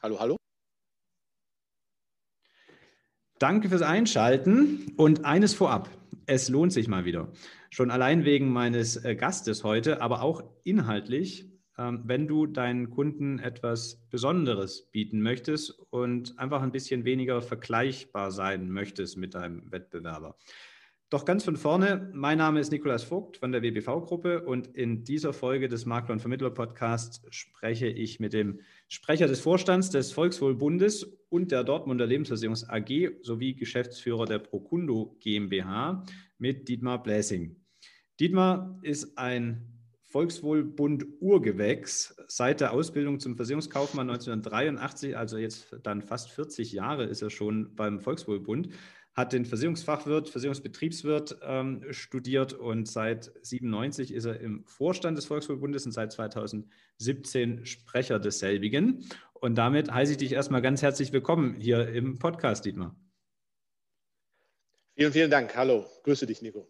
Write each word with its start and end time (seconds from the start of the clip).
Hallo, 0.00 0.20
hallo. 0.20 0.36
Danke 3.40 3.68
fürs 3.68 3.82
Einschalten 3.82 4.92
und 4.96 5.24
eines 5.24 5.54
vorab. 5.54 5.90
Es 6.26 6.48
lohnt 6.48 6.72
sich 6.72 6.86
mal 6.86 7.04
wieder. 7.04 7.32
Schon 7.70 7.90
allein 7.90 8.24
wegen 8.24 8.52
meines 8.52 8.96
äh, 9.04 9.16
Gastes 9.16 9.64
heute, 9.64 10.00
aber 10.00 10.22
auch 10.22 10.44
inhaltlich, 10.62 11.50
ähm, 11.76 12.02
wenn 12.04 12.28
du 12.28 12.46
deinen 12.46 12.90
Kunden 12.90 13.40
etwas 13.40 14.06
Besonderes 14.08 14.88
bieten 14.92 15.20
möchtest 15.20 15.70
und 15.90 16.38
einfach 16.38 16.62
ein 16.62 16.70
bisschen 16.72 17.04
weniger 17.04 17.42
vergleichbar 17.42 18.30
sein 18.30 18.70
möchtest 18.70 19.16
mit 19.16 19.34
deinem 19.34 19.72
Wettbewerber. 19.72 20.36
Doch 21.10 21.24
ganz 21.24 21.42
von 21.42 21.56
vorne, 21.56 22.10
mein 22.12 22.38
Name 22.38 22.60
ist 22.60 22.70
Nikolas 22.70 23.02
Vogt 23.02 23.38
von 23.38 23.50
der 23.50 23.62
WBV-Gruppe 23.62 24.44
und 24.44 24.66
in 24.76 25.04
dieser 25.04 25.32
Folge 25.32 25.68
des 25.68 25.86
Makler- 25.86 26.12
und 26.12 26.20
Vermittler-Podcasts 26.20 27.22
spreche 27.30 27.88
ich 27.88 28.20
mit 28.20 28.34
dem 28.34 28.60
Sprecher 28.88 29.26
des 29.26 29.40
Vorstands 29.40 29.90
des 29.90 30.12
Volkswohlbundes 30.12 31.04
und 31.28 31.52
der 31.52 31.62
Dortmunder 31.62 32.06
Lebensversicherungs 32.06 32.68
AG 32.68 33.10
sowie 33.20 33.54
Geschäftsführer 33.54 34.24
der 34.24 34.38
Procundo 34.38 35.16
GmbH 35.20 36.04
mit 36.38 36.68
Dietmar 36.68 37.02
Bläsing. 37.02 37.56
Dietmar 38.18 38.78
ist 38.82 39.18
ein 39.18 39.78
Volkswohlbund 40.04 41.04
Urgewächs 41.20 42.16
seit 42.28 42.62
der 42.62 42.72
Ausbildung 42.72 43.20
zum 43.20 43.36
Versicherungskaufmann 43.36 44.08
1983, 44.08 45.14
also 45.18 45.36
jetzt 45.36 45.76
dann 45.82 46.00
fast 46.00 46.30
40 46.30 46.72
Jahre 46.72 47.04
ist 47.04 47.20
er 47.20 47.28
schon 47.28 47.74
beim 47.74 48.00
Volkswohlbund 48.00 48.70
hat 49.18 49.32
den 49.32 49.44
Versicherungsfachwirt, 49.44 50.28
Versicherungsbetriebswirt 50.28 51.40
ähm, 51.42 51.84
studiert 51.90 52.52
und 52.52 52.86
seit 52.86 53.32
97 53.42 54.14
ist 54.14 54.26
er 54.26 54.38
im 54.38 54.64
Vorstand 54.64 55.18
des 55.18 55.26
Volksverbundes 55.26 55.84
und 55.86 55.92
seit 55.92 56.12
2017 56.12 57.66
Sprecher 57.66 58.20
desselbigen. 58.20 59.04
Und 59.34 59.56
damit 59.56 59.92
heiße 59.92 60.12
ich 60.12 60.18
dich 60.18 60.32
erstmal 60.32 60.62
ganz 60.62 60.82
herzlich 60.82 61.12
willkommen 61.12 61.56
hier 61.56 61.88
im 61.88 62.20
Podcast, 62.20 62.64
Dietmar. 62.64 62.94
Vielen, 64.94 65.12
vielen 65.12 65.30
Dank. 65.32 65.56
Hallo, 65.56 65.84
grüße 66.04 66.24
dich, 66.26 66.40
Nico. 66.40 66.68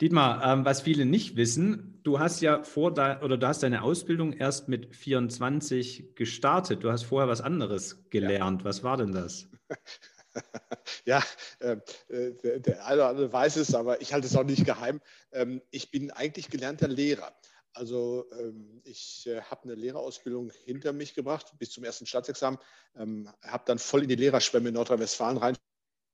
Dietmar, 0.00 0.42
ähm, 0.50 0.64
was 0.64 0.80
viele 0.80 1.04
nicht 1.04 1.36
wissen, 1.36 2.00
du 2.04 2.18
hast 2.18 2.40
ja 2.40 2.62
vor 2.62 2.94
da, 2.94 3.20
oder 3.20 3.36
du 3.36 3.46
hast 3.46 3.62
deine 3.62 3.82
Ausbildung 3.82 4.32
erst 4.32 4.70
mit 4.70 4.96
24 4.96 6.14
gestartet. 6.14 6.82
Du 6.82 6.90
hast 6.90 7.02
vorher 7.02 7.28
was 7.28 7.42
anderes 7.42 8.08
gelernt. 8.08 8.62
Ja. 8.62 8.64
Was 8.64 8.82
war 8.82 8.96
denn 8.96 9.12
das? 9.12 9.50
ja, 11.04 11.22
ähm, 11.60 11.82
äh, 12.08 12.60
der 12.60 12.86
eine 12.86 12.96
oder 12.96 13.08
andere 13.08 13.32
weiß 13.32 13.56
es, 13.56 13.74
aber 13.74 14.00
ich 14.00 14.12
halte 14.12 14.26
es 14.26 14.36
auch 14.36 14.44
nicht 14.44 14.64
geheim. 14.64 15.00
Ähm, 15.32 15.62
ich 15.70 15.90
bin 15.90 16.10
eigentlich 16.10 16.50
gelernter 16.50 16.88
Lehrer. 16.88 17.34
Also 17.72 18.26
ähm, 18.32 18.80
ich 18.84 19.26
äh, 19.26 19.42
habe 19.42 19.64
eine 19.64 19.74
Lehrerausbildung 19.74 20.50
hinter 20.64 20.92
mich 20.92 21.14
gebracht 21.14 21.52
bis 21.58 21.70
zum 21.70 21.84
ersten 21.84 22.06
Staatsexamen, 22.06 22.58
ähm, 22.96 23.30
habe 23.42 23.62
dann 23.66 23.78
voll 23.78 24.02
in 24.02 24.08
die 24.08 24.16
Lehrerschwemme 24.16 24.68
in 24.68 24.74
Nordrhein-Westfalen 24.74 25.36
rein 25.38 25.56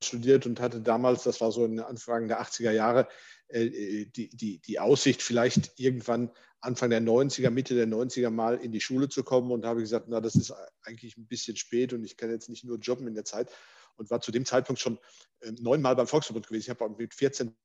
studiert 0.04 0.44
und 0.44 0.60
hatte 0.60 0.80
damals, 0.80 1.22
das 1.22 1.40
war 1.40 1.50
so 1.52 1.64
in 1.64 1.80
Anfang 1.80 2.28
der 2.28 2.42
80er 2.42 2.72
Jahre, 2.72 3.08
äh, 3.48 4.04
die, 4.06 4.28
die, 4.28 4.58
die 4.58 4.78
Aussicht, 4.78 5.22
vielleicht 5.22 5.78
irgendwann 5.78 6.30
Anfang 6.60 6.90
der 6.90 7.00
90er, 7.00 7.50
Mitte 7.50 7.74
der 7.74 7.86
90er 7.86 8.30
mal 8.30 8.56
in 8.58 8.72
die 8.72 8.80
Schule 8.80 9.08
zu 9.08 9.22
kommen 9.22 9.50
und 9.50 9.64
habe 9.64 9.80
gesagt, 9.80 10.06
na, 10.08 10.20
das 10.20 10.34
ist 10.34 10.52
eigentlich 10.82 11.16
ein 11.16 11.26
bisschen 11.26 11.56
spät 11.56 11.92
und 11.92 12.04
ich 12.04 12.16
kann 12.16 12.30
jetzt 12.30 12.48
nicht 12.48 12.64
nur 12.64 12.78
jobben 12.78 13.06
in 13.06 13.14
der 13.14 13.24
Zeit 13.24 13.50
und 13.96 14.10
war 14.10 14.20
zu 14.20 14.32
dem 14.32 14.44
Zeitpunkt 14.44 14.80
schon 14.80 14.98
äh, 15.40 15.52
neunmal 15.60 15.96
beim 15.96 16.06
Volksverbund 16.06 16.46
gewesen. 16.46 16.62
Ich 16.62 16.70
habe 16.70 16.88
mit 16.96 17.14
14 17.14 17.56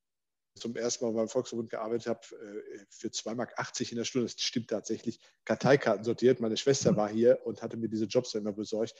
zum 0.55 0.75
ersten 0.75 1.05
Mal 1.05 1.13
beim 1.13 1.29
Volksverbund 1.29 1.69
gearbeitet 1.69 2.07
habe, 2.07 2.19
äh, 2.21 2.85
für 2.89 3.07
2,80 3.07 3.35
Mark 3.35 3.91
in 3.91 3.97
der 3.97 4.03
Stunde, 4.03 4.27
das 4.27 4.41
stimmt 4.41 4.69
tatsächlich, 4.69 5.19
Karteikarten 5.45 6.03
sortiert. 6.03 6.39
Meine 6.39 6.57
Schwester 6.57 6.95
war 6.95 7.09
hier 7.09 7.39
und 7.45 7.61
hatte 7.61 7.77
mir 7.77 7.89
diese 7.89 8.05
Jobs 8.05 8.33
immer 8.33 8.53
besorgt. 8.53 8.95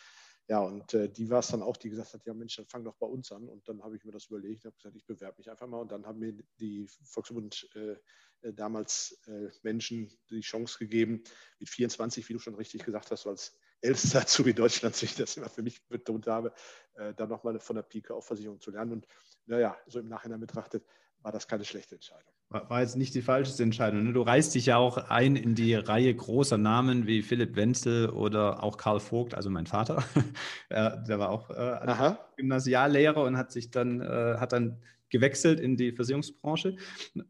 Ja, 0.47 0.59
und 0.59 0.93
äh, 0.93 1.07
die 1.07 1.29
war 1.29 1.39
es 1.39 1.47
dann 1.47 1.61
auch, 1.61 1.77
die 1.77 1.89
gesagt 1.89 2.13
hat, 2.13 2.25
ja 2.25 2.33
Mensch, 2.33 2.55
dann 2.55 2.67
fang 2.67 2.83
doch 2.83 2.95
bei 2.95 3.05
uns 3.05 3.31
an. 3.31 3.47
Und 3.47 3.67
dann 3.69 3.83
habe 3.83 3.95
ich 3.95 4.03
mir 4.03 4.11
das 4.11 4.25
überlegt, 4.25 4.65
habe 4.65 4.75
gesagt, 4.75 4.95
ich 4.95 5.05
bewerbe 5.05 5.37
mich 5.37 5.49
einfach 5.49 5.67
mal. 5.67 5.79
Und 5.79 5.91
dann 5.91 6.05
haben 6.05 6.19
mir 6.19 6.33
die 6.59 6.87
Volksverbund 7.03 7.69
äh, 7.75 8.53
damals 8.53 9.19
äh, 9.27 9.49
Menschen 9.61 10.11
die 10.29 10.41
Chance 10.41 10.79
gegeben, 10.79 11.23
mit 11.59 11.69
24, 11.69 12.27
wie 12.27 12.33
du 12.33 12.39
schon 12.39 12.55
richtig 12.55 12.83
gesagt 12.83 13.11
hast, 13.11 13.21
so 13.21 13.29
als 13.29 13.57
ältester 13.81 14.21
Azubi 14.21 14.53
Deutschlands, 14.53 15.01
wie 15.01 15.05
ich 15.05 15.15
das 15.15 15.37
immer 15.37 15.49
für 15.49 15.63
mich 15.63 15.85
betont 15.87 16.27
habe, 16.27 16.53
äh, 16.95 17.13
dann 17.13 17.29
nochmal 17.29 17.59
von 17.59 17.75
der 17.75 17.83
Pike 17.83 18.13
auf 18.13 18.25
Versicherung 18.25 18.59
zu 18.59 18.71
lernen. 18.71 18.93
Und 18.93 19.07
naja, 19.45 19.75
so 19.87 19.99
im 19.99 20.07
Nachhinein 20.07 20.39
betrachtet, 20.39 20.85
war 21.23 21.31
das 21.31 21.47
keine 21.47 21.65
schlechte 21.65 21.95
Entscheidung. 21.95 22.33
War 22.49 22.81
jetzt 22.81 22.97
nicht 22.97 23.13
die 23.13 23.21
falscheste 23.21 23.63
Entscheidung. 23.63 24.03
Ne? 24.03 24.13
Du 24.13 24.23
reißt 24.23 24.55
dich 24.55 24.65
ja 24.65 24.77
auch 24.77 24.97
ein 24.97 25.35
in 25.35 25.55
die 25.55 25.75
Reihe 25.75 26.13
großer 26.13 26.57
Namen 26.57 27.07
wie 27.07 27.21
Philipp 27.21 27.55
Wenzel 27.55 28.09
oder 28.09 28.63
auch 28.63 28.75
Karl 28.77 28.99
Vogt, 28.99 29.35
also 29.35 29.49
mein 29.49 29.67
Vater. 29.67 30.03
der 30.69 31.19
war 31.19 31.29
auch 31.29 31.49
äh, 31.49 32.15
Gymnasiallehrer 32.35 33.23
und 33.23 33.37
hat 33.37 33.51
sich 33.51 33.71
dann, 33.71 34.01
äh, 34.01 34.37
hat 34.37 34.51
dann 34.51 34.81
gewechselt 35.11 35.59
in 35.59 35.77
die 35.77 35.91
Versicherungsbranche. 35.91 36.75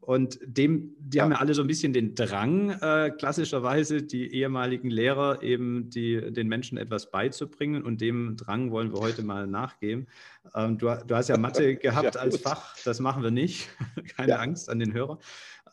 Und 0.00 0.38
dem, 0.42 0.94
die 0.98 1.18
ja. 1.18 1.24
haben 1.24 1.32
ja 1.32 1.38
alle 1.38 1.52
so 1.52 1.60
ein 1.60 1.66
bisschen 1.66 1.92
den 1.92 2.14
Drang, 2.14 2.70
äh, 2.70 3.10
klassischerweise 3.10 4.02
die 4.02 4.32
ehemaligen 4.34 4.88
Lehrer 4.88 5.42
eben 5.42 5.90
die, 5.90 6.32
den 6.32 6.48
Menschen 6.48 6.78
etwas 6.78 7.10
beizubringen. 7.10 7.82
Und 7.82 8.00
dem 8.00 8.36
Drang 8.36 8.70
wollen 8.70 8.92
wir 8.92 9.00
heute 9.00 9.22
mal 9.22 9.46
nachgehen. 9.46 10.08
Ähm, 10.54 10.78
du, 10.78 10.86
du, 11.06 11.14
hast 11.14 11.28
ja 11.28 11.36
Mathe 11.36 11.76
gehabt 11.76 12.14
ja, 12.14 12.20
als 12.20 12.38
Fach, 12.38 12.76
das 12.84 13.00
machen 13.00 13.22
wir 13.22 13.30
nicht. 13.30 13.68
Keine 14.16 14.30
ja. 14.30 14.38
Angst 14.38 14.70
an 14.70 14.78
den 14.78 14.94
Hörer. 14.94 15.18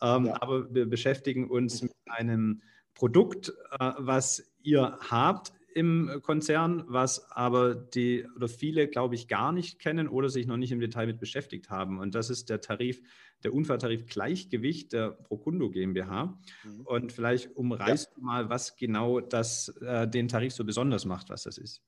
Ähm, 0.02 0.30
aber 0.30 0.74
wir 0.74 0.86
beschäftigen 0.90 1.50
uns 1.50 1.82
mit 1.82 1.94
einem 2.06 2.62
Produkt, 2.94 3.54
äh, 3.80 3.92
was 3.98 4.52
ihr 4.62 4.98
habt 5.10 5.54
im 5.76 6.22
Konzern, 6.22 6.84
was 6.88 7.32
aber 7.32 7.76
die 7.76 8.26
oder 8.36 8.48
viele, 8.48 8.88
glaube 8.88 9.16
ich, 9.16 9.28
gar 9.28 9.52
nicht 9.52 9.80
kennen 9.80 10.08
oder 10.08 10.30
sich 10.30 10.48
noch 10.48 10.58
nicht 10.58 10.72
im 10.72 10.80
Detail 10.80 11.08
mit 11.08 11.20
beschäftigt 11.20 11.70
haben. 11.70 12.00
Und 12.00 12.16
das 12.16 12.30
ist 12.30 12.50
der 12.50 12.62
Tarif, 12.62 13.02
der 13.44 13.54
Unfalltarif 13.54 14.06
Gleichgewicht 14.08 14.94
der 14.94 15.12
Procundo 15.12 15.70
GmbH. 15.70 16.40
Mhm. 16.64 16.82
Und 16.82 17.12
vielleicht 17.12 17.56
umreißt 17.56 18.10
ja. 18.10 18.16
du 18.16 18.22
mal, 18.22 18.50
was 18.50 18.76
genau 18.76 19.20
das, 19.20 19.70
äh, 19.82 20.08
den 20.08 20.28
Tarif 20.28 20.54
so 20.54 20.64
besonders 20.64 21.06
macht, 21.06 21.30
was 21.30 21.44
das 21.44 21.58
ist. 21.58 21.82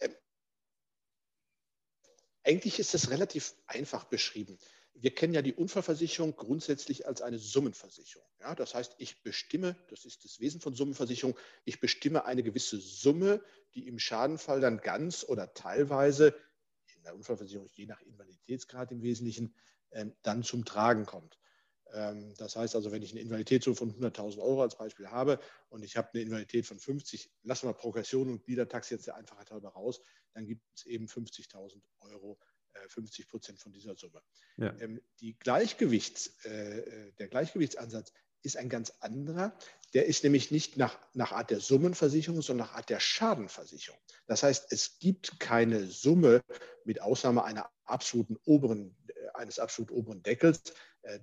Ähm, 0.00 0.14
eigentlich 2.44 2.78
ist 2.78 2.94
das 2.94 3.10
relativ 3.10 3.54
einfach 3.66 4.04
beschrieben 4.04 4.58
wir 4.94 5.14
kennen 5.14 5.32
ja 5.32 5.42
die 5.42 5.54
Unfallversicherung 5.54 6.36
grundsätzlich 6.36 7.06
als 7.06 7.22
eine 7.22 7.38
Summenversicherung. 7.38 8.28
Ja, 8.40 8.54
das 8.54 8.74
heißt, 8.74 8.96
ich 8.98 9.22
bestimme, 9.22 9.76
das 9.88 10.04
ist 10.04 10.24
das 10.24 10.40
Wesen 10.40 10.60
von 10.60 10.74
Summenversicherung, 10.74 11.36
ich 11.64 11.80
bestimme 11.80 12.24
eine 12.24 12.42
gewisse 12.42 12.78
Summe, 12.78 13.42
die 13.74 13.86
im 13.86 13.98
Schadenfall 13.98 14.60
dann 14.60 14.78
ganz 14.78 15.24
oder 15.24 15.54
teilweise, 15.54 16.34
in 16.96 17.02
der 17.02 17.14
Unfallversicherung 17.14 17.68
je 17.72 17.86
nach 17.86 18.00
Invaliditätsgrad 18.02 18.92
im 18.92 19.02
Wesentlichen, 19.02 19.54
ähm, 19.92 20.14
dann 20.22 20.42
zum 20.42 20.64
Tragen 20.64 21.06
kommt. 21.06 21.38
Ähm, 21.92 22.34
das 22.36 22.56
heißt 22.56 22.76
also, 22.76 22.92
wenn 22.92 23.02
ich 23.02 23.12
eine 23.12 23.20
Invaliditätssumme 23.20 23.76
von 23.76 23.94
100.000 23.94 24.38
Euro 24.38 24.62
als 24.62 24.76
Beispiel 24.76 25.08
habe 25.08 25.40
und 25.68 25.82
ich 25.82 25.96
habe 25.96 26.10
eine 26.12 26.22
Invalidität 26.22 26.66
von 26.66 26.78
50, 26.78 27.30
lassen 27.42 27.68
wir 27.68 27.72
Progression 27.72 28.28
und 28.28 28.44
Gliedertax 28.44 28.90
jetzt 28.90 29.06
der 29.06 29.16
Einfachheit 29.16 29.50
halber 29.50 29.70
raus, 29.70 30.00
dann 30.34 30.46
gibt 30.46 30.62
es 30.74 30.86
eben 30.86 31.06
50.000 31.06 31.80
Euro 32.00 32.38
50 32.88 33.24
äh, 33.24 33.28
Prozent 33.28 33.60
von 33.60 33.72
dieser 33.72 33.96
Summe. 33.96 34.22
Ja. 34.56 34.74
Ähm, 34.80 35.00
die 35.20 35.38
Gleichgewichts, 35.38 36.44
äh, 36.44 36.80
äh, 36.80 37.12
der 37.12 37.28
Gleichgewichtsansatz 37.28 38.12
ist 38.42 38.56
ein 38.56 38.68
ganz 38.68 38.92
anderer. 39.00 39.56
Der 39.92 40.06
ist 40.06 40.24
nämlich 40.24 40.50
nicht 40.50 40.76
nach, 40.76 40.98
nach 41.14 41.32
Art 41.32 41.50
der 41.50 41.60
Summenversicherung, 41.60 42.42
sondern 42.42 42.68
nach 42.68 42.74
Art 42.74 42.88
der 42.88 43.00
Schadenversicherung. 43.00 44.00
Das 44.26 44.42
heißt, 44.42 44.72
es 44.72 44.98
gibt 44.98 45.40
keine 45.40 45.86
Summe 45.86 46.42
mit 46.84 47.02
Ausnahme 47.02 47.44
einer 47.44 47.70
absoluten 47.84 48.38
oberen, 48.44 48.96
eines 49.34 49.58
absolut 49.58 49.90
oberen 49.90 50.22
Deckels, 50.22 50.62
der, 51.02 51.18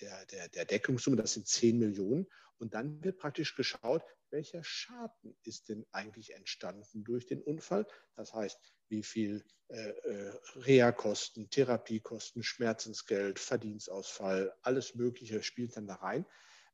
der, 0.00 0.26
der, 0.26 0.48
der 0.48 0.64
Deckungssumme, 0.64 1.16
das 1.16 1.34
sind 1.34 1.46
10 1.46 1.78
Millionen. 1.78 2.26
Und 2.58 2.74
dann 2.74 3.02
wird 3.04 3.18
praktisch 3.18 3.54
geschaut, 3.54 4.02
welcher 4.30 4.62
Schaden 4.64 5.36
ist 5.44 5.68
denn 5.68 5.86
eigentlich 5.92 6.34
entstanden 6.34 7.04
durch 7.04 7.26
den 7.26 7.42
Unfall. 7.42 7.86
Das 8.16 8.34
heißt, 8.34 8.58
wie 8.88 9.02
viel 9.02 9.44
äh, 9.68 9.90
äh, 9.90 10.32
Reha-Kosten, 10.56 11.50
Therapiekosten, 11.50 12.42
Schmerzensgeld, 12.42 13.38
Verdienstausfall, 13.38 14.54
alles 14.62 14.94
Mögliche 14.94 15.42
spielt 15.42 15.76
dann 15.76 15.86
da 15.86 15.96
rein. 15.96 16.26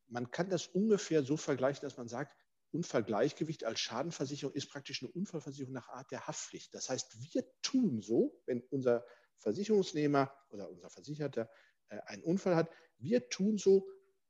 Man 0.08 0.30
kann 0.30 0.50
das 0.50 0.66
ungefähr 0.66 1.22
so 1.22 1.36
vergleichen, 1.36 1.82
dass 1.82 1.96
man 1.96 2.08
sagt, 2.08 2.36
Unfallgleichgewicht 2.72 3.64
als 3.64 3.78
Schadenversicherung 3.80 4.54
ist 4.54 4.68
praktisch 4.68 5.02
eine 5.02 5.12
Unfallversicherung 5.12 5.72
nach 5.72 5.88
Art 5.90 6.10
der 6.10 6.26
Haftpflicht. 6.26 6.74
Das 6.74 6.88
heißt, 6.88 7.16
wir 7.32 7.44
tun 7.62 8.02
so, 8.02 8.40
wenn 8.46 8.62
unser 8.70 9.04
Versicherungsnehmer 9.38 10.32
oder 10.50 10.68
unser 10.70 10.90
Versicherter 10.90 11.42
äh, 11.42 11.46
einen 11.88 12.22
Unfall 12.22 12.56
hat, 12.56 12.70
wir 12.98 13.28
tun 13.28 13.58
so, 13.58 13.86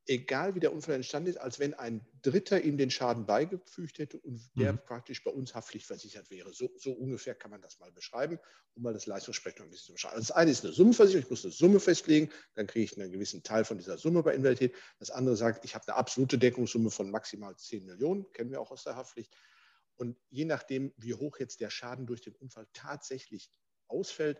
egal 0.06 0.54
wie 0.54 0.60
der 0.60 0.72
Unfall 0.72 0.96
entstanden 0.96 1.30
ist, 1.30 1.38
als 1.38 1.58
wenn 1.58 1.74
ein 1.74 2.06
Dritter 2.22 2.60
ihm 2.60 2.76
den 2.76 2.90
Schaden 2.90 3.26
beigefügt 3.26 3.98
hätte 3.98 4.18
und 4.18 4.40
der 4.54 4.74
mhm. 4.74 4.78
praktisch 4.84 5.24
bei 5.24 5.30
uns 5.30 5.54
haftpflichtversichert 5.54 6.30
wäre. 6.30 6.52
So, 6.52 6.70
so, 6.76 6.92
ungefähr 6.92 7.34
kann 7.34 7.50
man 7.50 7.62
das 7.62 7.78
mal 7.78 7.90
beschreiben, 7.90 8.38
um 8.74 8.82
mal 8.82 8.92
das 8.92 9.06
Leistungsspektrum 9.06 9.66
ein 9.66 9.70
bisschen 9.70 9.86
zu 9.86 9.92
beschreiben. 9.92 10.16
Also 10.16 10.28
das 10.28 10.36
eine 10.36 10.50
ist 10.50 10.64
eine 10.64 10.74
Summenversicherung, 10.74 11.24
ich 11.24 11.30
muss 11.30 11.44
eine 11.44 11.52
Summe 11.52 11.80
festlegen, 11.80 12.30
dann 12.54 12.66
kriege 12.66 12.84
ich 12.84 13.00
einen 13.00 13.12
gewissen 13.12 13.42
Teil 13.42 13.64
von 13.64 13.78
dieser 13.78 13.96
Summe 13.96 14.22
bei 14.22 14.34
Invalidität. 14.34 14.74
Das 14.98 15.10
andere 15.10 15.36
sagt, 15.36 15.64
ich 15.64 15.74
habe 15.74 15.86
eine 15.88 15.96
absolute 15.96 16.38
Deckungssumme 16.38 16.90
von 16.90 17.10
maximal 17.10 17.56
10 17.56 17.86
Millionen, 17.86 18.30
kennen 18.32 18.50
wir 18.50 18.60
auch 18.60 18.70
aus 18.70 18.84
der 18.84 18.96
Haftpflicht. 18.96 19.34
Und 19.96 20.18
je 20.28 20.44
nachdem, 20.44 20.92
wie 20.96 21.14
hoch 21.14 21.38
jetzt 21.38 21.60
der 21.60 21.70
Schaden 21.70 22.06
durch 22.06 22.20
den 22.20 22.34
Unfall 22.34 22.66
tatsächlich 22.72 23.50
ausfällt, 23.86 24.38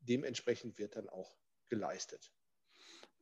dementsprechend 0.00 0.78
wird 0.78 0.96
dann 0.96 1.08
auch 1.08 1.36
geleistet. 1.68 2.32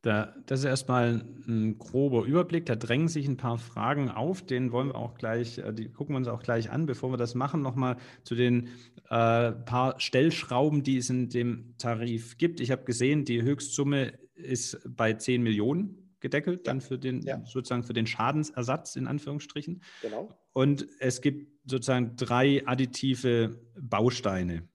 Da, 0.03 0.35
das 0.47 0.59
ist 0.59 0.65
erstmal 0.65 1.23
ein 1.47 1.77
grober 1.77 2.25
Überblick. 2.25 2.65
Da 2.65 2.75
drängen 2.75 3.07
sich 3.07 3.25
ein 3.25 3.37
paar 3.37 3.57
Fragen 3.57 4.09
auf. 4.09 4.45
Den 4.45 4.73
wollen 4.73 4.89
wir 4.89 4.95
auch 4.95 5.15
gleich, 5.15 5.59
äh, 5.59 5.73
die 5.73 5.89
gucken 5.89 6.13
wir 6.13 6.17
uns 6.17 6.27
auch 6.27 6.43
gleich 6.43 6.69
an. 6.69 6.85
Bevor 6.85 7.11
wir 7.11 7.17
das 7.17 7.35
machen, 7.35 7.61
nochmal 7.61 7.95
zu 8.23 8.35
den 8.35 8.67
äh, 9.09 9.53
paar 9.53 9.97
Stellschrauben, 10.01 10.83
die 10.83 10.97
es 10.97 11.09
in 11.09 11.29
dem 11.29 11.75
Tarif 11.77 12.37
gibt. 12.37 12.59
Ich 12.59 12.69
habe 12.69 12.83
gesehen, 12.83 13.23
die 13.23 13.43
Höchstsumme 13.43 14.11
ist 14.35 14.77
bei 14.85 15.13
10 15.13 15.41
Millionen 15.41 16.17
gedeckelt, 16.19 16.67
ja. 16.67 16.73
dann 16.73 16.81
für 16.81 16.99
den 16.99 17.21
ja. 17.21 17.41
sozusagen 17.45 17.83
für 17.83 17.93
den 17.93 18.05
Schadensersatz 18.05 18.97
in 18.97 19.07
Anführungsstrichen. 19.07 19.81
Genau. 20.01 20.37
Und 20.51 20.85
es 20.99 21.21
gibt 21.21 21.49
sozusagen 21.65 22.17
drei 22.17 22.67
additive 22.67 23.57
Bausteine. 23.79 24.67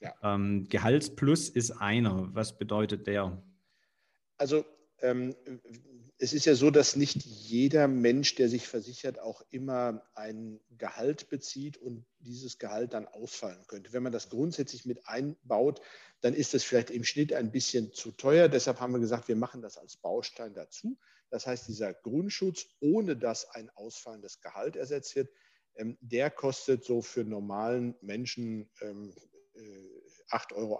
Ja. 0.00 0.12
Ähm, 0.22 0.66
Gehaltsplus 0.68 1.48
ist 1.48 1.70
einer. 1.70 2.28
Was 2.34 2.58
bedeutet 2.58 3.06
der? 3.06 3.42
Also 4.38 4.64
ähm, 5.00 5.36
es 6.18 6.32
ist 6.32 6.46
ja 6.46 6.54
so, 6.54 6.70
dass 6.70 6.96
nicht 6.96 7.24
jeder 7.24 7.86
Mensch, 7.86 8.34
der 8.34 8.48
sich 8.48 8.66
versichert, 8.66 9.20
auch 9.20 9.42
immer 9.50 10.02
ein 10.14 10.60
Gehalt 10.70 11.28
bezieht 11.28 11.76
und 11.76 12.04
dieses 12.18 12.58
Gehalt 12.58 12.94
dann 12.94 13.06
ausfallen 13.06 13.64
könnte. 13.68 13.92
Wenn 13.92 14.02
man 14.02 14.12
das 14.12 14.28
grundsätzlich 14.28 14.84
mit 14.84 15.06
einbaut, 15.06 15.80
dann 16.20 16.34
ist 16.34 16.54
das 16.54 16.64
vielleicht 16.64 16.90
im 16.90 17.04
Schnitt 17.04 17.32
ein 17.32 17.52
bisschen 17.52 17.92
zu 17.92 18.10
teuer. 18.10 18.48
Deshalb 18.48 18.80
haben 18.80 18.92
wir 18.92 19.00
gesagt, 19.00 19.28
wir 19.28 19.36
machen 19.36 19.62
das 19.62 19.78
als 19.78 19.96
Baustein 19.96 20.54
dazu. 20.54 20.98
Das 21.30 21.46
heißt, 21.46 21.68
dieser 21.68 21.94
Grundschutz, 21.94 22.66
ohne 22.80 23.16
dass 23.16 23.48
ein 23.50 23.70
ausfallendes 23.70 24.40
Gehalt 24.40 24.74
ersetzt 24.74 25.14
wird, 25.14 25.30
ähm, 25.76 25.96
der 26.00 26.30
kostet 26.30 26.84
so 26.84 27.02
für 27.02 27.24
normalen 27.24 27.94
Menschen 28.00 28.68
ähm, 28.80 29.14
8,71 30.30 30.54
Euro 30.56 30.78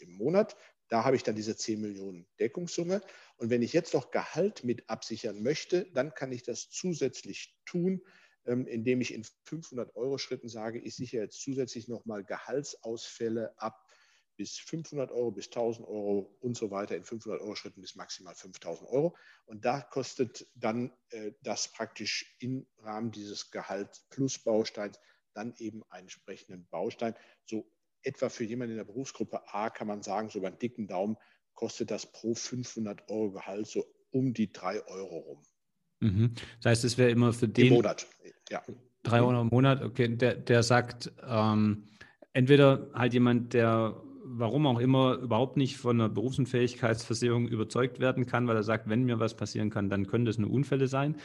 im 0.00 0.12
Monat. 0.16 0.56
Da 0.92 1.04
habe 1.04 1.16
ich 1.16 1.22
dann 1.22 1.34
diese 1.34 1.56
10 1.56 1.80
Millionen 1.80 2.26
Deckungssumme. 2.38 3.00
Und 3.38 3.48
wenn 3.48 3.62
ich 3.62 3.72
jetzt 3.72 3.94
noch 3.94 4.10
Gehalt 4.10 4.62
mit 4.62 4.90
absichern 4.90 5.42
möchte, 5.42 5.90
dann 5.94 6.12
kann 6.12 6.32
ich 6.32 6.42
das 6.42 6.68
zusätzlich 6.68 7.58
tun, 7.64 8.02
ähm, 8.44 8.66
indem 8.66 9.00
ich 9.00 9.14
in 9.14 9.24
500 9.44 9.96
Euro 9.96 10.18
Schritten 10.18 10.50
sage, 10.50 10.78
ich 10.78 10.94
sichere 10.94 11.22
jetzt 11.22 11.40
zusätzlich 11.40 11.88
nochmal 11.88 12.24
Gehaltsausfälle 12.24 13.58
ab 13.58 13.88
bis 14.36 14.58
500 14.58 15.10
Euro, 15.12 15.30
bis 15.30 15.46
1000 15.46 15.88
Euro 15.88 16.36
und 16.40 16.58
so 16.58 16.70
weiter 16.70 16.94
in 16.94 17.04
500 17.04 17.40
Euro 17.40 17.54
Schritten 17.54 17.80
bis 17.80 17.94
maximal 17.94 18.34
5000 18.34 18.90
Euro. 18.90 19.16
Und 19.46 19.64
da 19.64 19.80
kostet 19.80 20.46
dann 20.56 20.92
äh, 21.08 21.32
das 21.40 21.72
praktisch 21.72 22.36
im 22.38 22.66
Rahmen 22.76 23.12
dieses 23.12 23.50
Gehalt 23.50 24.02
plus 24.10 24.38
Bausteins 24.38 24.98
dann 25.32 25.54
eben 25.56 25.84
einen 25.88 26.02
entsprechenden 26.02 26.68
Baustein. 26.68 27.14
So 27.46 27.66
etwa 28.02 28.28
für 28.28 28.44
jemanden 28.44 28.72
in 28.72 28.78
der 28.78 28.84
Berufsgruppe 28.84 29.42
A 29.52 29.70
kann 29.70 29.86
man 29.86 30.02
sagen, 30.02 30.28
so 30.28 30.40
beim 30.40 30.58
dicken 30.58 30.86
Daumen 30.86 31.16
kostet 31.54 31.90
das 31.90 32.10
pro 32.10 32.34
500 32.34 33.10
Euro 33.10 33.32
Gehalt 33.32 33.66
so 33.66 33.84
um 34.10 34.34
die 34.34 34.52
3 34.52 34.86
Euro 34.86 35.18
rum. 35.18 35.42
Mhm. 36.00 36.34
Das 36.60 36.70
heißt, 36.70 36.84
es 36.84 36.98
wäre 36.98 37.10
immer 37.10 37.32
für 37.32 37.48
den. 37.48 37.68
Im 37.68 37.74
Monat, 37.74 38.06
ja. 38.50 38.62
3 39.04 39.20
Euro 39.20 39.40
im 39.40 39.48
Monat, 39.48 39.82
okay. 39.82 40.08
Der, 40.08 40.34
der 40.34 40.62
sagt, 40.62 41.12
ähm, 41.26 41.84
entweder 42.32 42.90
halt 42.94 43.14
jemand, 43.14 43.52
der 43.54 44.00
warum 44.24 44.66
auch 44.66 44.78
immer 44.78 45.14
überhaupt 45.16 45.56
nicht 45.56 45.76
von 45.76 46.00
einer 46.00 46.08
Berufsunfähigkeitsversicherung 46.08 47.48
überzeugt 47.48 48.00
werden 48.00 48.26
kann, 48.26 48.46
weil 48.46 48.56
er 48.56 48.62
sagt, 48.62 48.88
wenn 48.88 49.04
mir 49.04 49.18
was 49.18 49.36
passieren 49.36 49.70
kann, 49.70 49.90
dann 49.90 50.06
können 50.06 50.24
das 50.24 50.38
nur 50.38 50.50
Unfälle 50.50 50.88
sein. 50.88 51.16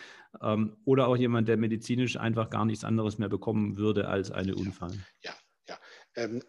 Ähm, 0.42 0.76
oder 0.86 1.08
auch 1.08 1.16
jemand, 1.16 1.48
der 1.48 1.58
medizinisch 1.58 2.18
einfach 2.18 2.50
gar 2.50 2.66
nichts 2.66 2.84
anderes 2.84 3.18
mehr 3.18 3.30
bekommen 3.30 3.78
würde 3.78 4.08
als 4.08 4.32
eine 4.32 4.56
Unfall. 4.56 4.92
Ja, 5.24 5.32
ähm, 5.32 5.47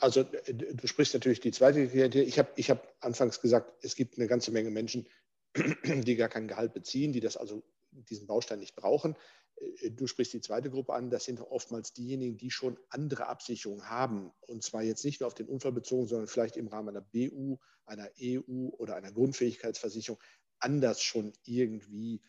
also 0.00 0.22
du 0.24 0.86
sprichst 0.86 1.14
natürlich 1.14 1.40
die 1.40 1.52
zweite 1.52 1.86
Klientel. 1.88 2.22
Ich 2.22 2.38
habe 2.38 2.50
ich 2.56 2.70
hab 2.70 2.94
anfangs 3.00 3.40
gesagt, 3.40 3.72
es 3.82 3.96
gibt 3.96 4.16
eine 4.16 4.26
ganze 4.26 4.50
Menge 4.50 4.70
Menschen, 4.70 5.06
die 5.84 6.16
gar 6.16 6.28
kein 6.28 6.48
Gehalt 6.48 6.72
beziehen, 6.72 7.12
die 7.12 7.20
das 7.20 7.36
also 7.36 7.62
diesen 7.90 8.26
Baustein 8.26 8.60
nicht 8.60 8.76
brauchen. 8.76 9.16
Äh, 9.56 9.90
du 9.90 10.06
sprichst 10.06 10.32
die 10.32 10.40
zweite 10.40 10.70
Gruppe 10.70 10.94
an, 10.94 11.10
das 11.10 11.24
sind 11.24 11.40
oftmals 11.40 11.92
diejenigen, 11.92 12.38
die 12.38 12.50
schon 12.50 12.78
andere 12.88 13.26
Absicherungen 13.26 13.88
haben. 13.90 14.32
Und 14.40 14.62
zwar 14.62 14.82
jetzt 14.82 15.04
nicht 15.04 15.20
nur 15.20 15.26
auf 15.26 15.34
den 15.34 15.48
Unfall 15.48 15.72
bezogen, 15.72 16.06
sondern 16.06 16.28
vielleicht 16.28 16.56
im 16.56 16.68
Rahmen 16.68 16.88
einer 16.88 17.02
BU, 17.02 17.58
einer 17.84 18.08
EU 18.20 18.68
oder 18.70 18.96
einer 18.96 19.12
Grundfähigkeitsversicherung 19.12 20.20
anders 20.60 21.02
schon 21.02 21.32
irgendwie 21.44 22.22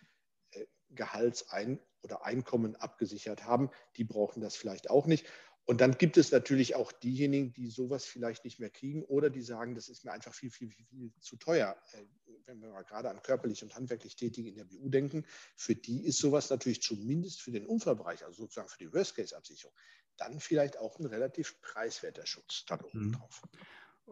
äh, 0.51 0.65
Gehaltsein 0.89 1.80
oder 2.01 2.25
Einkommen 2.25 2.75
abgesichert 2.75 3.45
haben. 3.45 3.69
Die 3.97 4.03
brauchen 4.03 4.41
das 4.41 4.56
vielleicht 4.56 4.89
auch 4.89 5.06
nicht. 5.06 5.25
Und 5.69 5.81
dann 5.81 6.00
gibt 6.00 6.18
es 6.18 6.31
natürlich 6.31 6.74
auch 6.74 6.92
diejenigen, 6.92 7.54
die 7.54 7.68
sowas 7.68 8.04
vielleicht 8.04 8.44
nicht 8.44 8.60
mehr 8.60 8.71
kriegen 8.71 9.04
oder 9.04 9.30
die 9.30 9.44
sagen, 9.44 9.75
das 9.75 9.88
ist 9.88 10.04
mir 10.04 10.12
einfach 10.12 10.33
viel, 10.33 10.50
viel, 10.50 10.71
viel, 10.71 10.83
viel 10.88 11.12
zu 11.19 11.36
teuer. 11.36 11.80
Äh, 11.92 12.06
wenn 12.48 12.60
wir 12.60 12.71
mal 12.71 12.81
gerade 12.81 13.07
an 13.07 13.21
körperlich 13.21 13.62
und 13.62 13.75
handwerklich 13.75 14.16
Tätige 14.16 14.50
in 14.50 14.56
der 14.56 14.63
BU 14.63 14.89
denken, 14.89 15.27
für 15.56 15.75
die 15.75 16.07
ist 16.07 16.18
sowas 16.18 16.50
natürlich 16.50 16.81
zumindest 16.81 17.44
für 17.44 17.51
den 17.51 17.68
Unfallbereich, 17.68 18.25
also 18.25 18.42
sozusagen 18.42 18.68
für 18.68 18.80
die 18.80 18.92
Worst-Case-Absicherung, 18.92 19.75
dann 20.18 20.39
vielleicht 20.39 20.80
auch 20.80 20.98
ein 20.98 21.06
relativ 21.06 21.62
preiswerter 21.62 22.25
Schutz 22.25 22.65
dann 22.65 22.81
oben 22.81 23.10
mhm. 23.10 23.18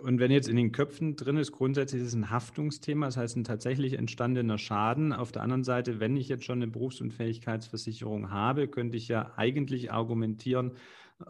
Und 0.01 0.19
wenn 0.19 0.31
jetzt 0.31 0.47
in 0.47 0.55
den 0.55 0.71
Köpfen 0.71 1.15
drin 1.15 1.38
ist, 1.38 1.51
grundsätzlich 1.51 2.01
ist 2.01 2.09
es 2.09 2.13
ein 2.13 2.29
Haftungsthema, 2.29 3.07
das 3.07 3.17
heißt 3.17 3.35
ein 3.35 3.44
tatsächlich 3.44 3.94
entstandener 3.94 4.57
Schaden. 4.57 5.11
Auf 5.11 5.31
der 5.31 5.41
anderen 5.41 5.63
Seite, 5.63 5.99
wenn 5.99 6.15
ich 6.15 6.29
jetzt 6.29 6.45
schon 6.45 6.59
eine 6.59 6.67
Berufsunfähigkeitsversicherung 6.67 8.29
habe, 8.31 8.67
könnte 8.67 8.97
ich 8.97 9.07
ja 9.07 9.33
eigentlich 9.35 9.91
argumentieren, 9.91 10.71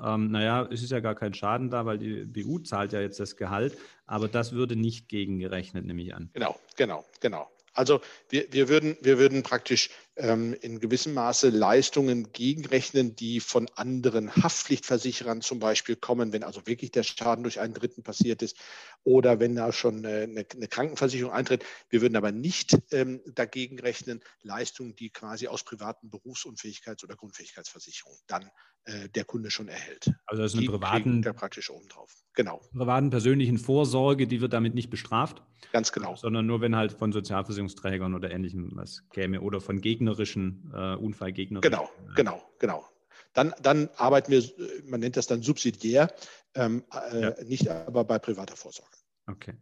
ähm, 0.03 0.31
naja, 0.31 0.67
es 0.69 0.83
ist 0.83 0.91
ja 0.91 0.99
gar 0.99 1.15
kein 1.15 1.33
Schaden 1.33 1.69
da, 1.69 1.85
weil 1.85 1.97
die 1.97 2.25
BU 2.25 2.59
zahlt 2.59 2.91
ja 2.91 2.99
jetzt 2.99 3.19
das 3.19 3.37
Gehalt, 3.37 3.77
aber 4.05 4.27
das 4.27 4.51
würde 4.51 4.75
nicht 4.75 5.07
gegengerechnet, 5.07 5.85
nehme 5.85 6.01
ich 6.01 6.13
an. 6.13 6.29
Genau, 6.33 6.59
genau, 6.75 7.05
genau. 7.21 7.49
Also 7.73 8.01
wir, 8.29 8.51
wir, 8.51 8.69
würden, 8.69 8.97
wir 9.01 9.17
würden 9.17 9.43
praktisch 9.43 9.91
in 10.19 10.79
gewissem 10.79 11.13
Maße 11.13 11.49
Leistungen 11.49 12.31
gegenrechnen, 12.31 13.15
die 13.15 13.39
von 13.39 13.69
anderen 13.75 14.35
Haftpflichtversicherern 14.35 15.41
zum 15.41 15.59
Beispiel 15.59 15.95
kommen, 15.95 16.33
wenn 16.33 16.43
also 16.43 16.65
wirklich 16.65 16.91
der 16.91 17.03
Schaden 17.03 17.43
durch 17.43 17.59
einen 17.59 17.75
Dritten 17.75 18.01
passiert 18.01 18.41
ist 18.41 18.57
oder 19.03 19.39
wenn 19.39 19.55
da 19.55 19.71
schon 19.71 20.03
eine, 20.03 20.23
eine 20.23 20.67
Krankenversicherung 20.67 21.31
eintritt. 21.31 21.63
Wir 21.89 22.01
würden 22.01 22.15
aber 22.15 22.31
nicht 22.31 22.77
ähm, 22.91 23.21
dagegen 23.35 23.79
rechnen 23.79 24.21
Leistungen, 24.41 24.95
die 24.95 25.11
quasi 25.11 25.47
aus 25.47 25.63
privaten 25.63 26.09
Berufsunfähigkeits- 26.09 27.03
oder 27.03 27.15
Grundfähigkeitsversicherungen 27.15 28.19
dann 28.25 28.49
äh, 28.85 29.09
der 29.09 29.25
Kunde 29.25 29.51
schon 29.51 29.67
erhält. 29.67 30.11
Also 30.25 30.41
das 30.41 30.53
ist 30.53 30.59
eine 30.59 30.67
privaten, 30.67 31.21
da 31.21 31.33
praktisch 31.33 31.69
oben 31.69 31.87
drauf. 31.89 32.11
Genau. 32.33 32.61
Privaten 32.71 33.09
persönlichen 33.09 33.57
Vorsorge, 33.57 34.27
die 34.27 34.41
wird 34.41 34.53
damit 34.53 34.73
nicht 34.73 34.89
bestraft. 34.89 35.43
Ganz 35.71 35.91
genau. 35.91 36.15
Sondern 36.15 36.45
nur, 36.45 36.61
wenn 36.61 36.75
halt 36.75 36.93
von 36.93 37.11
Sozialversicherungsträgern 37.11 38.13
oder 38.13 38.31
ähnlichem 38.31 38.71
was 38.75 39.03
käme 39.09 39.41
oder 39.41 39.59
von 39.59 39.81
gegnerischen, 40.07 40.71
äh, 40.73 40.95
unfallgegnerischen. 40.95 41.71
Genau, 41.71 41.89
äh, 42.09 42.15
genau, 42.15 42.41
genau. 42.59 42.85
Dann, 43.33 43.53
dann 43.61 43.89
arbeiten 43.97 44.31
wir, 44.31 44.43
man 44.85 44.99
nennt 44.99 45.17
das 45.17 45.27
dann 45.27 45.41
subsidiär, 45.41 46.11
ähm, 46.55 46.83
äh, 47.11 47.21
ja. 47.21 47.43
nicht 47.43 47.69
aber 47.69 48.03
bei 48.03 48.17
privater 48.19 48.55
Vorsorge. 48.55 48.97
Okay. 49.27 49.53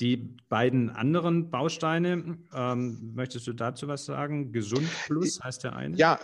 Die 0.00 0.16
beiden 0.48 0.90
anderen 0.90 1.50
Bausteine, 1.50 2.38
ähm, 2.52 3.12
möchtest 3.14 3.46
du 3.46 3.52
dazu 3.52 3.86
was 3.86 4.04
sagen? 4.04 4.50
Gesund 4.52 4.88
Plus 5.06 5.40
heißt 5.40 5.62
der 5.62 5.76
eine? 5.76 5.96
Ja, 5.96 6.18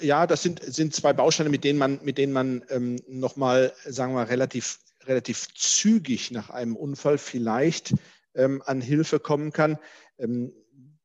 ja, 0.00 0.26
das 0.26 0.42
sind, 0.42 0.60
sind 0.60 0.94
zwei 0.94 1.12
Bausteine, 1.12 1.48
mit 1.48 1.62
denen 1.62 1.78
man, 1.78 2.00
mit 2.02 2.18
denen 2.18 2.32
man 2.32 2.64
ähm, 2.70 2.98
nochmal, 3.06 3.72
sagen 3.84 4.14
wir, 4.14 4.28
relativ, 4.28 4.80
relativ 5.04 5.54
zügig 5.54 6.32
nach 6.32 6.50
einem 6.50 6.74
Unfall 6.74 7.18
vielleicht 7.18 7.94
ähm, 8.34 8.60
an 8.66 8.80
Hilfe 8.80 9.20
kommen 9.20 9.52
kann. 9.52 9.78
Ähm, 10.18 10.52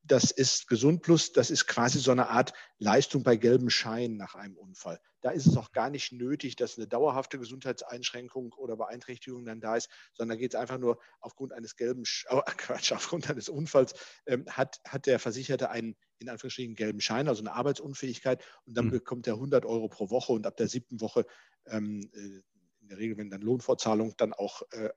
das 0.08 0.32
ist 0.32 0.68
Gesund 0.68 1.02
Plus, 1.02 1.34
das 1.34 1.52
ist 1.52 1.68
quasi 1.68 2.00
so 2.00 2.12
eine 2.12 2.30
Art 2.30 2.54
Leistung 2.80 3.24
bei 3.24 3.36
gelbem 3.36 3.70
Schein 3.70 4.18
nach 4.18 4.36
einem 4.36 4.58
Unfall. 4.58 5.00
Da 5.22 5.32
ist 5.32 5.46
es 5.46 5.58
auch 5.58 5.72
gar 5.72 5.90
nicht 5.90 6.12
nötig, 6.12 6.56
dass 6.56 6.78
eine 6.78 6.88
dauerhafte 6.88 7.38
Gesundheitseinschränkung 7.38 8.54
oder 8.54 8.78
Beeinträchtigung 8.78 9.46
dann 9.46 9.60
da 9.60 9.76
ist, 9.76 9.90
sondern 10.14 10.38
da 10.38 10.40
geht 10.40 10.54
es 10.54 10.60
einfach 10.60 10.78
nur 10.78 11.00
aufgrund 11.20 11.54
eines 11.54 11.76
gelben, 11.76 12.04
oh, 12.30 12.42
Quatsch, 12.58 12.92
aufgrund 12.92 13.30
eines 13.30 13.50
Unfalls 13.50 13.94
ähm, 14.26 14.46
hat, 14.50 14.80
hat 14.88 15.06
der 15.06 15.20
Versicherte 15.20 15.70
einen 15.70 15.96
in 16.20 16.30
Anführungsstrichen 16.30 16.76
gelben 16.76 17.02
Schein, 17.02 17.28
also 17.28 17.42
eine 17.42 17.54
Arbeitsunfähigkeit 17.54 18.44
und 18.66 18.76
dann 18.76 18.86
mhm. 18.86 18.92
bekommt 18.92 19.28
er 19.28 19.34
100 19.36 19.66
Euro 19.66 19.88
pro 19.88 20.10
Woche 20.10 20.34
und 20.34 20.48
ab 20.48 20.58
der 20.58 20.68
siebten 20.68 21.02
Woche 21.02 21.26
ähm, 21.68 22.10
äh, 22.14 22.42
in 22.82 22.90
der 22.90 22.98
Regel, 22.98 23.18
wenn 23.18 23.30
dann 23.30 23.42
Lohnfortzahlung 23.42 24.16
dann 24.18 24.34
auch 24.34 24.62
äh, 24.72 24.90